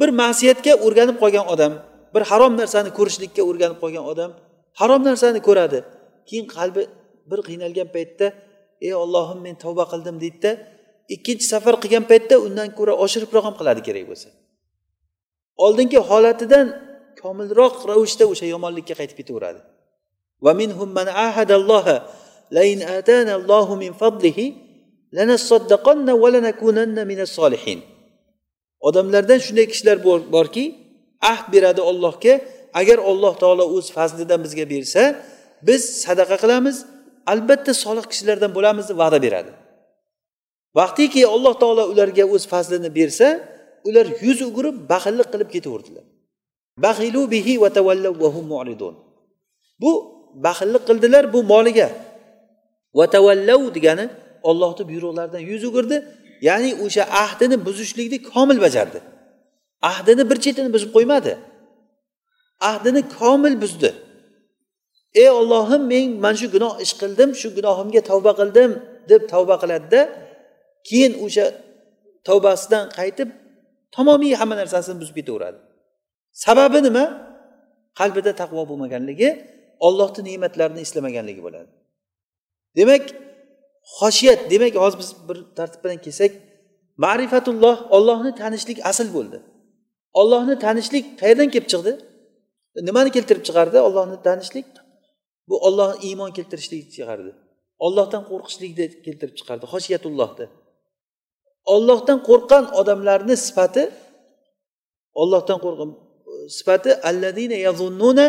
bir 0.00 0.08
ma'siyatga 0.20 0.72
o'rganib 0.86 1.16
qolgan 1.22 1.46
odam 1.54 1.72
bir 2.14 2.22
harom 2.30 2.52
narsani 2.60 2.90
ko'rishlikka 2.98 3.42
o'rganib 3.50 3.78
qolgan 3.82 4.04
odam 4.12 4.30
harom 4.80 5.02
narsani 5.08 5.40
ko'radi. 5.48 5.78
Keyin 6.28 6.46
qalbi 6.56 6.82
bir 7.30 7.40
qiynalgan 7.48 7.88
paytda 7.96 8.26
ey 8.86 8.94
ollohim 9.04 9.38
men 9.46 9.54
tavba 9.64 9.84
qildim 9.92 10.16
deydida 10.24 10.50
ikkinchi 11.14 11.46
safar 11.52 11.74
qilgan 11.82 12.04
paytda 12.10 12.34
undan 12.46 12.68
ko'ra 12.78 12.94
oshiribroq 13.04 13.44
ham 13.48 13.54
qiladi 13.60 13.80
kerak 13.88 14.04
bo'lsa. 14.10 14.28
Oldingi 15.64 15.98
holatidan 16.10 16.66
komilroq 17.22 17.74
ravishda 17.90 18.24
o'sha 18.32 18.46
yomonlikka 18.54 18.94
qaytib 19.00 19.16
ketaveradi. 19.20 19.60
Odamlardan 28.88 29.38
shunday 29.46 29.66
kishilar 29.72 29.98
borki 30.36 30.64
ahd 31.32 31.46
beradi 31.54 31.80
ollohga 31.90 32.34
agar 32.80 32.98
alloh 33.10 33.34
taolo 33.42 33.64
o'z 33.76 33.86
fazlidan 33.96 34.40
bizga 34.46 34.64
bersa 34.74 35.02
biz 35.68 35.82
sadaqa 36.04 36.36
qilamiz 36.42 36.76
albatta 37.32 37.72
solih 37.84 38.04
kishilardan 38.12 38.50
bo'lamiz 38.56 38.84
deb 38.90 38.98
va'da 39.02 39.18
beradi. 39.26 39.52
Vaqtiki 40.78 41.20
alloh 41.34 41.54
taolo 41.62 41.84
ularga 41.92 42.24
o'z 42.34 42.44
fazlini 42.52 42.90
bersa 42.98 43.28
ular 43.88 44.06
yuz 44.24 44.38
o'girib 44.48 44.76
baxillik 44.92 45.28
qilib 45.32 45.48
ketaverdilar. 45.54 46.04
Bihi 47.34 47.54
va 47.62 47.70
mu'ridun. 48.52 48.94
Bu 49.82 49.90
baxillik 50.46 50.82
qildilar 50.88 51.24
bu 51.34 51.40
moliga. 51.52 51.88
Vatavallav 52.98 53.62
degani 53.76 54.06
ollohni 54.48 54.82
buyruqlaridan 54.90 55.42
yuz 55.50 55.62
o'girdi 55.68 55.96
ya'ni 56.48 56.70
o'sha 56.84 57.02
ahdini 57.24 57.56
buzishlikni 57.66 58.18
komil 58.22 58.60
bajardi. 58.60 59.00
Ahdini 59.82 60.30
bir 60.30 60.38
chetini 60.44 60.72
buzib 60.74 60.90
qo'ymadi. 60.96 61.32
Ahdini 62.60 63.02
komil 63.18 63.54
buzdi. 63.62 63.90
Ey 65.14 65.30
ollohim 65.30 65.82
men 65.92 66.20
mana 66.24 66.36
shu 66.40 66.46
gunoh 66.54 66.72
ish 66.84 66.94
qildim 67.02 67.30
shu 67.40 67.48
gunohimga 67.58 68.00
tavba 68.10 68.32
qildim 68.40 68.70
deb 69.10 69.22
tavba 69.32 69.54
qiladida 69.62 70.00
keyin 70.88 71.12
o'sha 71.24 71.46
tavbasidan 72.28 72.84
qaytib 72.98 73.28
tamomiy 73.96 74.34
hamma 74.40 74.54
narsasini 74.60 74.96
buzib 75.02 75.14
ketaveradi. 75.18 75.58
Sababi 76.44 76.78
nima? 76.86 77.04
Qalbida 77.98 78.32
taqvo 78.42 78.62
bo'lmaganligi 78.70 79.28
ollohni 79.86 80.22
ne'matlarini 80.28 80.80
eslamaganligi 80.86 81.42
bo'ladi. 81.46 81.70
Demak 82.78 83.04
xoshiyat 83.98 84.40
demak 84.50 84.74
hozir 84.84 84.98
biz 85.02 85.10
bir 85.28 85.38
tartib 85.56 85.80
bilan 85.84 85.98
kelsak 86.06 86.32
ma'rifatulloh 87.04 87.76
ollohni 87.96 88.32
tanishlik 88.40 88.78
asl 88.90 89.08
bo'ldi. 89.16 89.38
Ollohni 90.20 90.54
tanishlik 90.64 91.04
qayerdan 91.20 91.48
kelib 91.54 91.68
chiqdi? 91.72 91.92
Nimani 92.88 93.10
keltirib 93.16 93.44
chiqardi? 93.48 93.78
Ollohni 93.88 94.18
tanishlik? 94.26 94.66
Bu 95.48 95.56
olloh 95.66 95.90
iymon 96.08 96.30
keltirishlikni 96.36 96.90
chiqardi. 96.96 97.30
Ollohdan 97.86 98.22
qo'rqishlikni 98.30 98.86
keltirib 99.06 99.34
chiqardi. 99.38 99.64
Xoshiyatullohni 99.74 100.46
ollohdan 101.74 102.18
qo'rqqan 102.28 102.64
odamlarni 102.80 103.36
sifati 103.46 103.84
ollohdan 105.22 105.58
qo'rqqan 105.64 105.90
e, 105.92 106.32
sifati 106.58 106.90
alladina 107.08 107.56
yazunnuna 107.66 108.26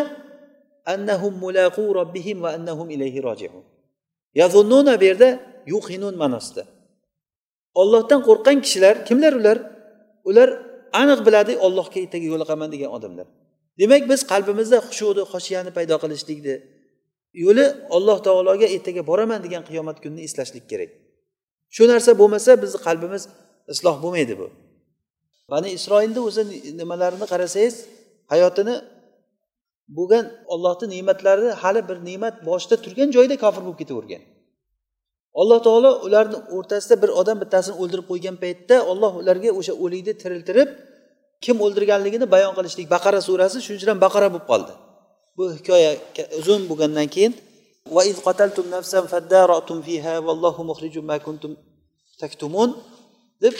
annahum 0.94 1.34
mulaqu 1.44 1.84
robbihim 1.98 2.38
va 2.44 2.50
annahum 2.56 2.88
ilayhi 2.96 3.20
rojiun 3.28 3.64
yazunnuna 4.40 4.94
bu 5.00 5.04
yerda 5.10 5.28
yuhinun 5.72 6.14
ma'nosida 6.22 6.62
ollohdan 7.80 8.20
qo'rqqan 8.28 8.56
kishilar 8.64 8.94
kimlar 9.08 9.32
ular? 9.40 9.58
Ular 10.28 10.48
aniq 11.00 11.20
biladi 11.26 11.52
ollohga 11.66 11.98
ertaga 12.04 12.26
yo'liqaman 12.32 12.68
degan 12.74 12.90
odamlar. 12.96 13.26
Demak 13.80 14.02
biz 14.10 14.20
qalbimizda 14.32 14.78
xushuni 14.88 15.22
xoshiyani 15.32 15.70
paydo 15.76 15.96
qilishlikni 16.02 16.54
yo'li 17.44 17.66
alloh 17.96 18.18
taologa 18.26 18.66
ertaga 18.76 19.02
boraman 19.10 19.40
degan 19.46 19.62
qiyomat 19.68 19.96
kunini 20.02 20.22
eslashlik 20.28 20.64
kerak. 20.70 20.90
Shu 21.74 21.82
narsa 21.92 22.10
bo'lmasa 22.20 22.50
bizni 22.62 22.78
qalbimiz 22.86 23.22
isloh 23.74 23.96
bo'lmaydi 24.04 24.34
bu. 24.40 24.46
Bani 25.52 25.68
isroilni 25.78 26.20
o'zi 26.28 26.42
nimalarini 26.80 27.26
qarasangiz 27.32 27.76
hayotini 28.32 28.74
bo'lgan 29.96 30.24
ollohni 30.54 30.86
ne'matlari 30.94 31.48
hali 31.62 31.80
bir 31.88 31.96
ne'mat 32.08 32.34
boshida 32.48 32.76
turgan 32.84 33.08
joyida 33.16 33.36
kofir 33.44 33.62
bo'lib 33.66 33.78
ketavergan. 33.82 34.22
Alloh 35.40 35.58
taolo 35.66 35.90
ularni 36.06 36.38
o'rtasida 36.56 36.96
bir 37.02 37.10
odam 37.20 37.36
bittasini 37.42 37.74
o'ldirib 37.82 38.06
qo'ygan 38.10 38.36
paytda 38.42 38.76
olloh 38.90 39.12
ularga 39.20 39.50
o'sha 39.60 39.74
o'likni 39.84 40.12
tiriltirib 40.22 40.68
kim 41.44 41.56
o'ldirganligini 41.64 42.26
bayon 42.34 42.52
qilishlik. 42.58 42.86
Baqara 42.94 43.20
surasi 43.28 43.56
shuning 43.64 43.78
uchun 43.80 43.90
ham 43.92 44.00
baqara 44.06 44.28
bo'lib 44.34 44.46
qoldi. 44.52 44.72
Bu 45.36 45.44
hikoya 45.58 45.90
uzun 46.40 46.60
bo'lgandan 46.70 47.08
keyin 47.14 47.32
deb 53.44 53.54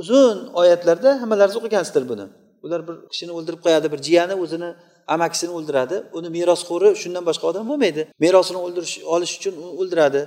uzun 0.00 0.36
oyatlarda 0.60 1.10
hammalaringiz 1.22 1.56
o'qigansizlar 1.60 2.04
buni. 2.12 2.26
Ular 2.64 2.80
bir 2.88 2.96
kishini 3.12 3.32
o'ldirib 3.38 3.60
qo'yadi 3.64 3.86
bir 3.92 4.00
jiyani 4.06 4.34
o'zini 4.44 4.70
amakisini 5.14 5.52
o'ldiradi. 5.58 5.96
Uni 6.18 6.28
merosxo'ri 6.36 6.88
shundan 7.02 7.24
boshqa 7.28 7.44
odam 7.50 7.64
bo'lmaydi. 7.70 8.02
Merosini 8.24 8.58
o'ldirish 8.66 8.94
olish 9.14 9.32
uchun 9.38 9.54
o'ldiradi. 9.80 10.22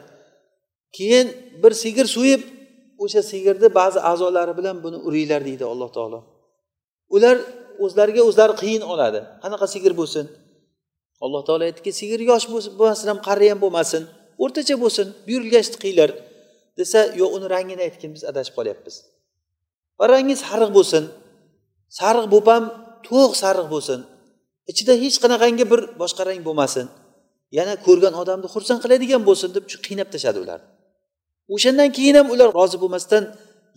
Keyin 0.98 1.28
bir 1.64 1.72
sigir 1.84 2.06
so'yib 2.16 2.42
o'sha 3.04 3.22
sigirni 3.32 3.68
ba'zi 3.80 4.00
a'zolari 4.12 4.54
bilan 4.60 4.76
buni 4.86 4.98
uringlar 5.08 5.42
deydi 5.50 5.64
alloh 5.74 5.90
taolo. 5.98 6.20
Ular 7.16 7.36
o'zlariga 7.86 8.22
o'zlari 8.30 8.54
qiyin 8.62 8.84
oladi. 8.94 9.20
Qanaqa 9.44 9.68
sigir 9.74 9.94
bo'lsin? 10.02 10.26
Alloh 11.26 11.42
taolo 11.48 11.64
aytdiki 11.70 11.92
sigir 12.00 12.20
yosh 12.32 12.46
bo'lmasin 12.80 13.08
ham 13.12 13.20
qari 13.28 13.46
ham 13.52 13.60
bo'lmasin 13.66 14.04
o'rtacha 14.44 14.76
bo'lsin 14.84 15.08
buyurilgan 15.28 15.66
qilinglar 15.84 16.10
desa 16.80 17.00
yo'q 17.20 17.32
uni 17.38 17.48
rangini 17.56 17.82
aytgin 17.88 18.12
biz 18.16 18.24
adashib 18.32 18.54
qolyapmiz. 18.58 18.96
Va 20.00 20.06
rangi 20.14 20.36
sariq 20.46 20.72
bo'lsin. 20.78 21.04
Sariq 22.00 22.26
bo'lib 22.34 22.48
ham 22.54 22.66
to'q 23.08 23.32
sariq 23.44 23.68
bo'lsin. 23.74 24.00
Ichida 24.72 24.94
hech 25.04 25.18
qanaqangi 25.24 25.66
bir 25.72 25.82
boshqa 26.02 26.22
rang 26.30 26.42
bo'lmasin. 26.48 26.86
Yana 27.58 27.74
ko'rgan 27.86 28.14
odamni 28.22 28.48
xursand 28.54 28.80
qiladigan 28.84 29.22
bo'lsin 29.30 29.50
deb 29.56 29.64
qiynab 29.86 30.10
tashladi 30.14 30.40
ularni 30.46 30.68
o'shandan 31.56 31.90
keyin 31.98 32.16
ham 32.20 32.28
ular 32.34 32.50
rozi 32.60 32.78
bo'lmasdan 32.84 33.24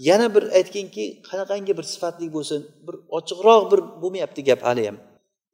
yana 0.08 0.26
bir 0.34 0.44
aytginki 0.58 1.04
qanaqangi 1.28 1.72
bir 1.78 1.86
sifatli 1.92 2.26
bo'lsin 2.36 2.60
bir 2.86 2.94
ochiqroq 3.18 3.62
bir 3.72 3.80
bo'lmayapti 4.02 4.40
gap 4.48 4.60
hali 4.66 4.82
ham. 4.88 4.96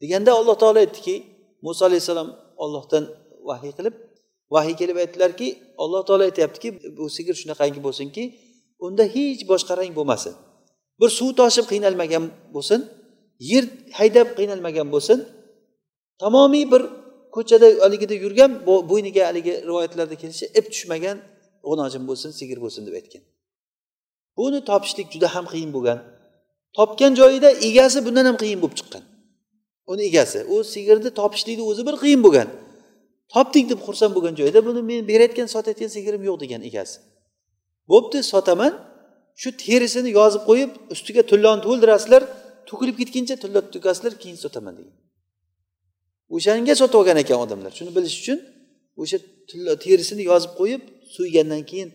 Deganda 0.02 0.30
alloh 0.38 0.56
taolo 0.62 0.78
aytdiki 0.84 1.14
muso 1.66 1.82
alayhissalom 1.88 2.28
ollohdan 2.64 3.04
vahiy 3.48 3.72
qilib 3.78 3.94
vahiy 4.54 4.74
kelib 4.80 4.96
aytdilarki 5.02 5.48
alloh 5.82 6.02
taolo 6.08 6.22
aytyaptiki 6.30 6.68
bu 6.98 7.04
sigir 7.16 7.34
shunaqangi 7.42 7.80
bo'lsinki 7.86 8.22
unda 8.86 9.04
hech 9.14 9.42
boshqa 9.52 9.72
rang 9.80 9.92
bo'lmasin. 9.98 10.34
Bir 11.00 11.10
suv 11.18 11.30
toshib 11.40 11.66
qiynalmagan 11.72 12.24
bo'lsin 12.54 12.80
yer 13.38 13.64
haydab 13.98 14.28
qiynalmagan 14.38 14.88
bo'lsin. 14.94 15.18
Tamomiy 16.22 16.70
bir 16.72 16.82
ko'chada 17.36 17.66
haligida 17.84 18.14
yurgan 18.24 18.50
bo'yniga 18.90 19.22
haligi 19.28 19.54
rivoyatlarda 19.68 20.14
kelishi 20.22 20.46
ip 20.58 20.66
tushmagan 20.72 21.18
g'unojim 21.68 22.02
bo'lsin 22.10 22.30
sigir 22.38 22.58
bo'lsin 22.64 22.82
deb 22.86 22.94
aytgan. 23.00 23.22
Buni 24.38 24.58
topishlik 24.70 25.06
juda 25.14 25.28
ham 25.34 25.46
qiyin 25.52 25.70
bo'lgan. 25.76 25.98
Topgan 26.78 27.12
joyida 27.20 27.50
egasi 27.68 27.98
bundan 28.06 28.24
ham 28.30 28.36
qiyin 28.42 28.58
bo'lib 28.62 28.76
chiqqan. 28.80 29.02
Uni 29.92 30.02
egasi 30.10 30.38
u 30.54 30.56
sigirni 30.74 31.10
topishlikni 31.20 31.64
o'zi 31.70 31.82
bir 31.88 31.96
qiyin 32.02 32.20
bo'lgan. 32.26 32.48
Topdik 33.34 33.64
deb 33.70 33.80
xursand 33.86 34.12
bo'lgan 34.16 34.34
joyda 34.40 34.58
buni 34.66 34.82
men 34.90 35.02
berayotgan 35.10 35.48
sotayotgan 35.54 35.90
sigirim 35.96 36.22
yo'q 36.28 36.36
degan 36.44 36.60
egasi. 36.68 36.96
Bo'pti 37.90 38.18
sotaman. 38.32 38.72
Shu 39.42 39.48
terisini 39.64 40.10
yozib 40.18 40.42
qo'yib 40.48 40.70
ustiga 40.94 41.22
tulloni 41.30 41.60
to'ldirasizlar 41.66 42.22
to'kilib 42.68 42.96
ketguncha 43.00 43.34
tilla 43.42 43.60
to'kasizlar 43.74 44.12
keyin 44.22 44.38
sotaman 44.44 44.74
degan. 44.78 44.96
O'shanga 46.36 46.74
sotib 46.80 46.98
olgan 47.00 47.18
ekan 47.24 47.38
odamlar. 47.44 47.70
Shuni 47.78 47.90
bilish 47.96 48.16
uchun 48.22 48.38
o'sha 49.02 49.18
terisini 49.84 50.22
yozib 50.30 50.52
qo'yib 50.60 50.82
so'ygandan 51.16 51.62
keyin 51.70 51.88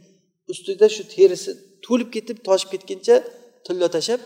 ustida 0.52 0.88
shu 0.96 1.04
terisi 1.16 1.52
to'lib 1.86 2.10
ketib 2.16 2.38
toshib 2.48 2.70
ketguncha 2.74 3.16
tilla 3.66 3.88
tashlab 3.96 4.22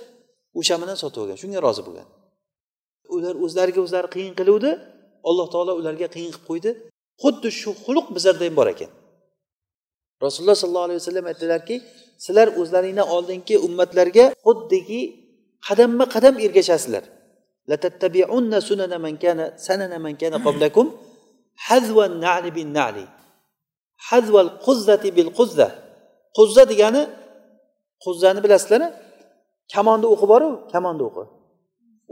o'sha 0.59 0.75
bilan 0.81 0.97
sotib 1.03 1.19
olgan. 1.23 1.37
Shunga 1.43 1.59
rozi 1.67 1.81
bo'lgan. 1.87 2.07
Ular 3.15 3.35
o'zlariga 3.45 3.79
o'zlari 3.85 4.07
qiyin 4.15 4.33
qiluvdi. 4.39 4.71
Alloh 5.29 5.47
taolo 5.53 5.73
ularga 5.81 6.07
qiyin 6.15 6.31
qilib 6.33 6.45
qo'ydi. 6.49 6.69
Xuddi 7.23 7.49
shu 7.61 7.69
xulq 7.85 8.05
bizlarda 8.15 8.43
ham 8.47 8.55
bor 8.59 8.67
ekan. 8.75 8.91
Rasululloh 10.25 10.57
sollallohu 10.61 10.87
alayhi 10.89 10.99
vasallam 11.01 11.25
aytdilarki 11.31 11.75
sizlar 12.25 12.47
o'zlaringdan 12.61 13.07
oldingi 13.15 13.55
ummatlarga 13.67 14.25
xuddiki 14.45 15.01
qadamma 15.67 16.05
qadam 16.15 16.35
ergashasizlar. 16.45 17.03
Quzza. 26.37 26.63
Degani 26.71 27.01
quzzani 28.03 28.39
bilasizlar 28.45 28.81
kamonni 29.73 30.07
o'qi 30.13 30.25
boru 30.33 30.49
kamonni 30.73 31.03
o'qi. 31.09 31.23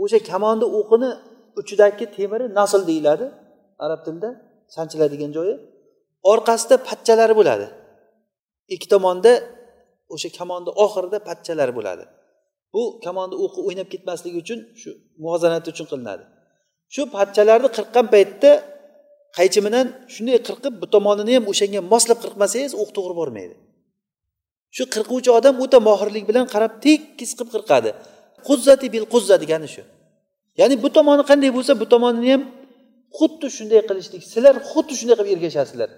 O'sha 0.03 0.19
kamonni 0.31 0.65
o'qini 0.79 1.09
uchidagi 1.59 2.05
temiri 2.17 2.45
nasl 2.59 2.81
deyiladi 2.89 3.25
arab 3.85 3.99
tilida 4.05 4.29
sanchiladigan 4.75 5.31
joyi. 5.37 5.55
Orqasida 6.31 6.75
patchalari 6.87 7.33
bo'ladi. 7.39 7.67
Ikki 8.73 8.87
tomonda 8.93 9.31
o'sha 10.13 10.29
kamonni 10.39 10.71
oxirida 10.83 11.17
patchalari 11.27 11.73
bo'ladi. 11.79 12.05
Bu 12.75 12.83
kamonni 13.05 13.35
o'qi 13.43 13.59
o'ynab 13.67 13.87
ketmasligi 13.93 14.37
uchun 14.43 14.59
shu 14.81 14.89
muvozanati 15.23 15.67
uchun 15.73 15.85
qilinadi. 15.91 16.23
Shu 16.93 17.01
patchalarni 17.15 17.69
qirqqan 17.77 18.05
paytda 18.13 18.51
qaychi 19.37 19.59
bilan 19.65 19.85
shunday 20.13 20.37
qirqib 20.47 20.73
bu 20.81 20.87
tomonini 20.95 21.31
ham 21.37 21.45
o'shanga 21.51 21.81
moslab 21.93 22.17
qirqmasangiz 22.23 22.73
o'q 22.81 22.89
to'g'ri 22.97 23.15
bormaydi. 23.21 23.55
Shu 24.75 24.83
qirquvchi 24.95 25.29
odam 25.39 25.55
o'ta 25.63 25.77
mohirlik 25.87 26.23
bilan 26.29 26.45
qarab 26.53 26.73
tekis 26.85 27.31
qilib 27.37 27.51
qirqadi. 27.55 27.89
Quzzati 28.47 28.87
bil 28.93 29.05
quzza 29.13 29.35
degani 29.43 29.67
shu. 29.75 29.83
Ya'ni 30.59 30.75
bu 30.83 30.89
tomoni 30.97 31.23
qanday 31.29 31.51
bo'lsa 31.57 31.73
bu 31.81 31.85
tomonini 31.93 32.29
ham 32.33 32.43
xuddi 33.17 33.47
shunday 33.57 33.81
qilishlik 33.89 34.23
sizlar 34.31 34.55
xuddi 34.71 34.93
shunday 34.99 35.15
qilib 35.19 35.33
ergashasizlar. 35.35 35.89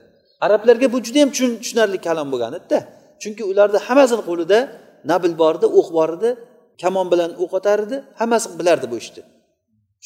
Arablarga 0.45 0.87
bu 0.93 0.97
juda 1.05 1.19
yam 1.23 1.31
tushunarli 1.37 1.99
kalom 2.07 2.27
bo'lgan 2.33 2.53
edida 2.59 2.79
chunki 3.21 3.43
ularni 3.51 3.79
hammasini 3.87 4.23
qo'lida 4.29 4.59
nabil 5.11 5.33
bor 5.41 5.53
edi 5.59 5.67
o'q 5.79 5.87
bor 5.97 6.09
edi 6.17 6.29
kamon 6.81 7.07
bilan 7.13 7.31
o'q 7.43 7.51
otar 7.59 7.79
edi 7.85 7.97
hammasi 8.19 8.47
bilardi 8.59 8.87
bu 8.91 8.97
ishni. 9.03 9.21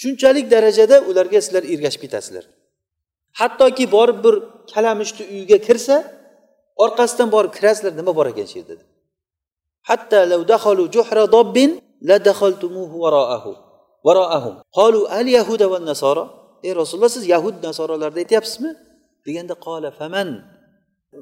Shunchalik 0.02 0.46
darajada 0.54 0.96
ularga 1.10 1.40
sizlar 1.46 1.64
ergashib 1.74 2.02
ketasizlar 2.06 2.46
hattoki 3.40 3.92
borib 3.92 4.18
bir 4.26 4.36
kalamushni 4.74 5.24
uyiga 5.34 5.58
kirsa 5.68 5.96
orqasidan 6.84 7.30
borib 7.36 7.52
kirasizlar 7.58 7.94
nima 8.00 8.12
bor 8.18 8.28
ekan 8.32 8.48
shu 8.52 8.56
yerda 8.60 8.74
dedi. 8.74 8.84
Hatta 9.90 10.20
law 10.32 10.42
dakhalu 10.54 10.84
juhra 10.96 11.24
dobbin 11.36 11.72
la 12.10 12.18
dakhaltumuhu 12.28 12.96
wara'ahu 13.04 13.52
wara'ahum. 14.08 14.56
Qalu 14.80 15.00
al 15.20 15.28
yahuda 15.38 15.66
wan 15.74 15.84
nasara 15.92 16.24
ey 16.68 16.72
rasululloh 16.80 17.12
siz 17.18 17.26
yahud 17.34 17.56
nasoralarda 17.68 18.20
aytyapsizmi? 18.24 18.72
Deganda 19.26 19.56
qola 19.68 19.90
faman 20.00 20.30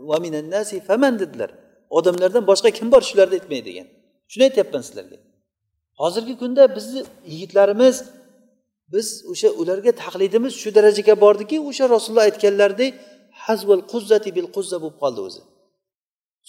va 0.10 0.18
minan 0.26 0.46
nasi 0.56 0.76
faman 0.90 1.14
dedilar. 1.22 1.52
Odamlardan 1.98 2.44
boshqa 2.52 2.70
kim 2.78 2.88
bor 2.94 3.02
shularni 3.10 3.36
aytmay 3.40 3.62
degan. 3.70 3.88
Shuni 4.32 4.44
aytyapman 4.50 4.82
sizlarga. 4.88 5.18
Hozirgi 6.02 6.36
kunda 6.42 6.64
bizni 6.76 7.02
yigitlarimiz 7.32 7.96
biz 8.94 9.08
o'sha 9.32 9.50
ularga 9.62 9.92
taqlidimiz 10.04 10.54
shu 10.62 10.70
darajaga 10.78 11.14
bordiki 11.24 11.58
o'sha 11.70 11.86
rasululloh 11.96 12.26
aytganlaridek 12.30 12.94
hazval 13.46 13.82
quzzati 13.92 14.30
bil 14.38 14.48
quzza 14.56 14.78
bo'lib 14.84 14.98
qoldi 15.04 15.22
o'zi. 15.28 15.42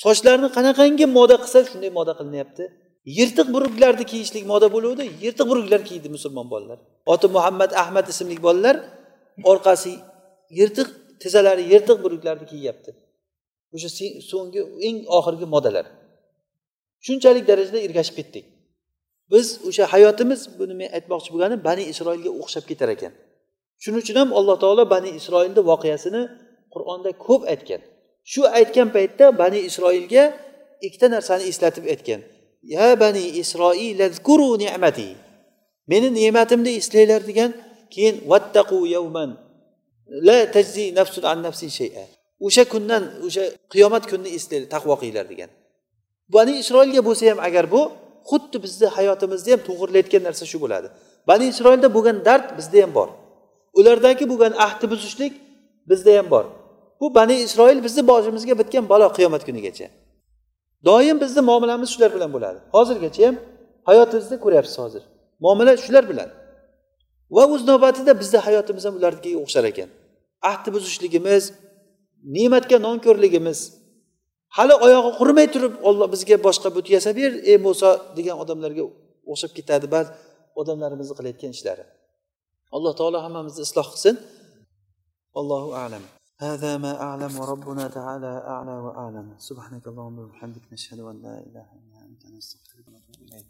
Sochlarni 0.05 0.48
qanaqangi 0.57 1.07
moda 1.18 1.36
qilsa 1.42 1.59
shunday 1.70 1.90
moda 1.98 2.12
qilinyapti. 2.18 2.64
Yirtiq 3.18 3.48
buruklarni 3.55 4.05
kiyishlik 4.12 4.44
moda 4.53 4.66
bo'luvdi 4.74 5.05
yirtiq 5.24 5.46
buruklar 5.53 5.80
kiydi 5.88 6.09
musulmon 6.16 6.46
bolalar. 6.53 6.78
Oti 7.12 7.26
muhammad 7.36 7.70
ahmad 7.82 8.07
ismli 8.12 8.36
bolalar 8.46 8.76
orqasi 9.53 9.92
yirtiq 10.59 10.88
tizzalari 11.22 11.62
yirtiq 11.72 11.98
buruklarni 12.05 12.46
kiyyapti. 12.53 12.90
O'sha 13.74 13.88
so'nggi 14.30 14.61
eng 14.86 14.96
oxirgi 15.18 15.46
modalar. 15.55 15.86
Shunchalik 17.07 17.44
darajada 17.51 17.78
ergashib 17.86 18.14
ketdik. 18.20 18.44
Biz 19.33 19.47
o'sha 19.68 19.85
hayotimiz 19.93 20.41
buni 20.59 20.74
men 20.81 20.89
aytmoqchi 20.97 21.31
bo'lganim 21.35 21.61
bani 21.68 21.85
isroilga 21.93 22.31
o'xshab 22.43 22.64
ketar 22.70 22.89
ekan. 22.97 23.12
Shuning 23.83 24.01
uchun 24.05 24.16
ham 24.20 24.31
alloh 24.39 24.57
taolo 24.62 24.85
bani 24.95 25.11
isroilni 25.18 25.62
voqeasini 25.70 26.22
qur'onda 26.74 27.11
ko'p 27.26 27.43
aytgan. 27.53 27.81
Shu 28.33 28.41
aytgan 28.59 28.89
paytda 28.97 29.26
bani 29.43 29.59
isroilga 29.68 30.24
ikkita 30.87 31.07
narsani 31.14 31.45
eslatib 31.51 31.85
aytgan. 31.93 32.20
Ya 32.74 32.87
bani 33.03 33.24
isroil 33.43 33.99
ni'mati. 34.62 35.09
Meni 35.91 36.09
ne'matimni 36.18 36.72
eslanglar 36.81 37.22
degan 37.31 37.51
keyin 37.93 38.16
vattaqu 38.31 38.78
yawman 38.97 39.31
la 40.26 40.39
tajzi 40.55 40.85
nafsun 40.99 41.24
an 41.33 41.39
nafsi 41.47 41.68
shay'a. 41.78 42.05
O'sha 42.47 42.64
kundan 42.72 43.03
o'sha 43.26 43.45
qiyomat 43.72 44.05
kunini 44.11 44.31
eslanglar 44.39 44.68
taqvo 44.74 44.95
qilinglar 45.01 45.26
degan. 45.33 45.51
Bani 46.35 46.53
isroilga 46.62 47.01
bo'lsa 47.09 47.24
ham 47.31 47.41
agar 47.49 47.64
bu 47.74 47.83
xuddi 48.29 48.57
bizni 48.64 48.87
hayotimizni 48.97 49.51
ham 49.55 49.61
to'g'irlayotgan 49.68 50.23
narsa 50.29 50.45
shu 50.53 50.59
bo'ladi. 50.64 50.89
Bani 51.29 51.45
isroilda 51.53 51.89
bo'lgan 51.97 52.18
dard 52.29 52.49
bizda 52.59 52.79
ham 52.85 52.93
bor. 52.99 53.09
Ulardagi 53.79 54.25
bo'lgan 54.33 54.53
ahdi 54.66 54.85
buzishlik 54.93 55.33
bizda 55.91 56.18
ham 56.18 56.31
bor. 56.35 56.45
Bu 57.01 57.14
bani 57.14 57.35
isroil 57.47 57.85
bizni 57.87 58.03
boshimizga 58.11 58.55
bitgan 58.61 58.89
balo 58.89 59.09
qiyomat 59.16 59.43
kunigacha. 59.49 59.87
Doim 60.85 61.21
bizni 61.21 61.41
muomalamiz 61.41 61.89
shular 61.95 62.11
bilan 62.16 62.31
bo'ladi. 62.37 62.59
Hozirgacha 62.75 63.27
ham 63.27 63.37
hayotimizda 63.89 64.37
ko'ryapsiz 64.45 64.79
hozir. 64.85 65.03
Muomala 65.45 65.77
shular 65.77 66.05
bilan. 66.11 66.29
Va 67.37 67.45
o'z 67.55 67.62
navbatida 67.71 68.12
bizni 68.21 68.39
hayotimiz 68.47 68.85
ham 68.87 68.95
ularnikiga 68.99 69.39
o'xshar 69.45 69.64
ekan. 69.73 69.89
Ahdi 70.51 70.68
buzishligimiz 70.77 71.45
ne'matga 72.37 72.79
nonko'rligimiz 72.87 73.59
hali 74.57 74.74
oyog'i 74.86 75.11
qurimay 75.20 75.47
turib 75.53 75.74
olloh 75.89 76.07
bizga 76.13 76.38
boshqa 76.47 76.68
but 76.76 76.86
yasab 76.95 77.16
ber 77.20 77.32
ey 77.51 77.57
muso 77.68 77.89
degan 78.18 78.36
odamlarga 78.43 78.84
o'xshab 79.32 79.51
ketadi 79.57 79.88
ba'zi 79.95 80.09
odamlarimizni 80.61 81.13
qilayotgan 81.20 81.51
ishlari 81.57 81.84
alloh 82.76 82.93
taolo 82.99 83.18
hammamizni 83.26 83.61
isloh 83.68 83.88
qilsin 83.93 84.16
allohu 85.39 85.72
alam 85.86 86.05
هذا 86.47 86.78
ما 86.78 86.93
أعلم 87.07 87.39
وربنا 87.39 87.88
تعالى 87.88 88.34
أعلى 88.53 88.76
وأعلم 88.86 89.28
سبحانك 89.49 89.88
اللهم 89.88 90.18
وبحمدك 90.20 90.63
نشهد 90.74 90.99
أن 90.99 91.18
لا 91.26 91.36
إله 91.47 91.68
إلا 91.80 91.97
أنت 92.09 92.24
نستغفرك 92.36 92.88
ونتوب 92.88 93.18
إليك 93.28 93.49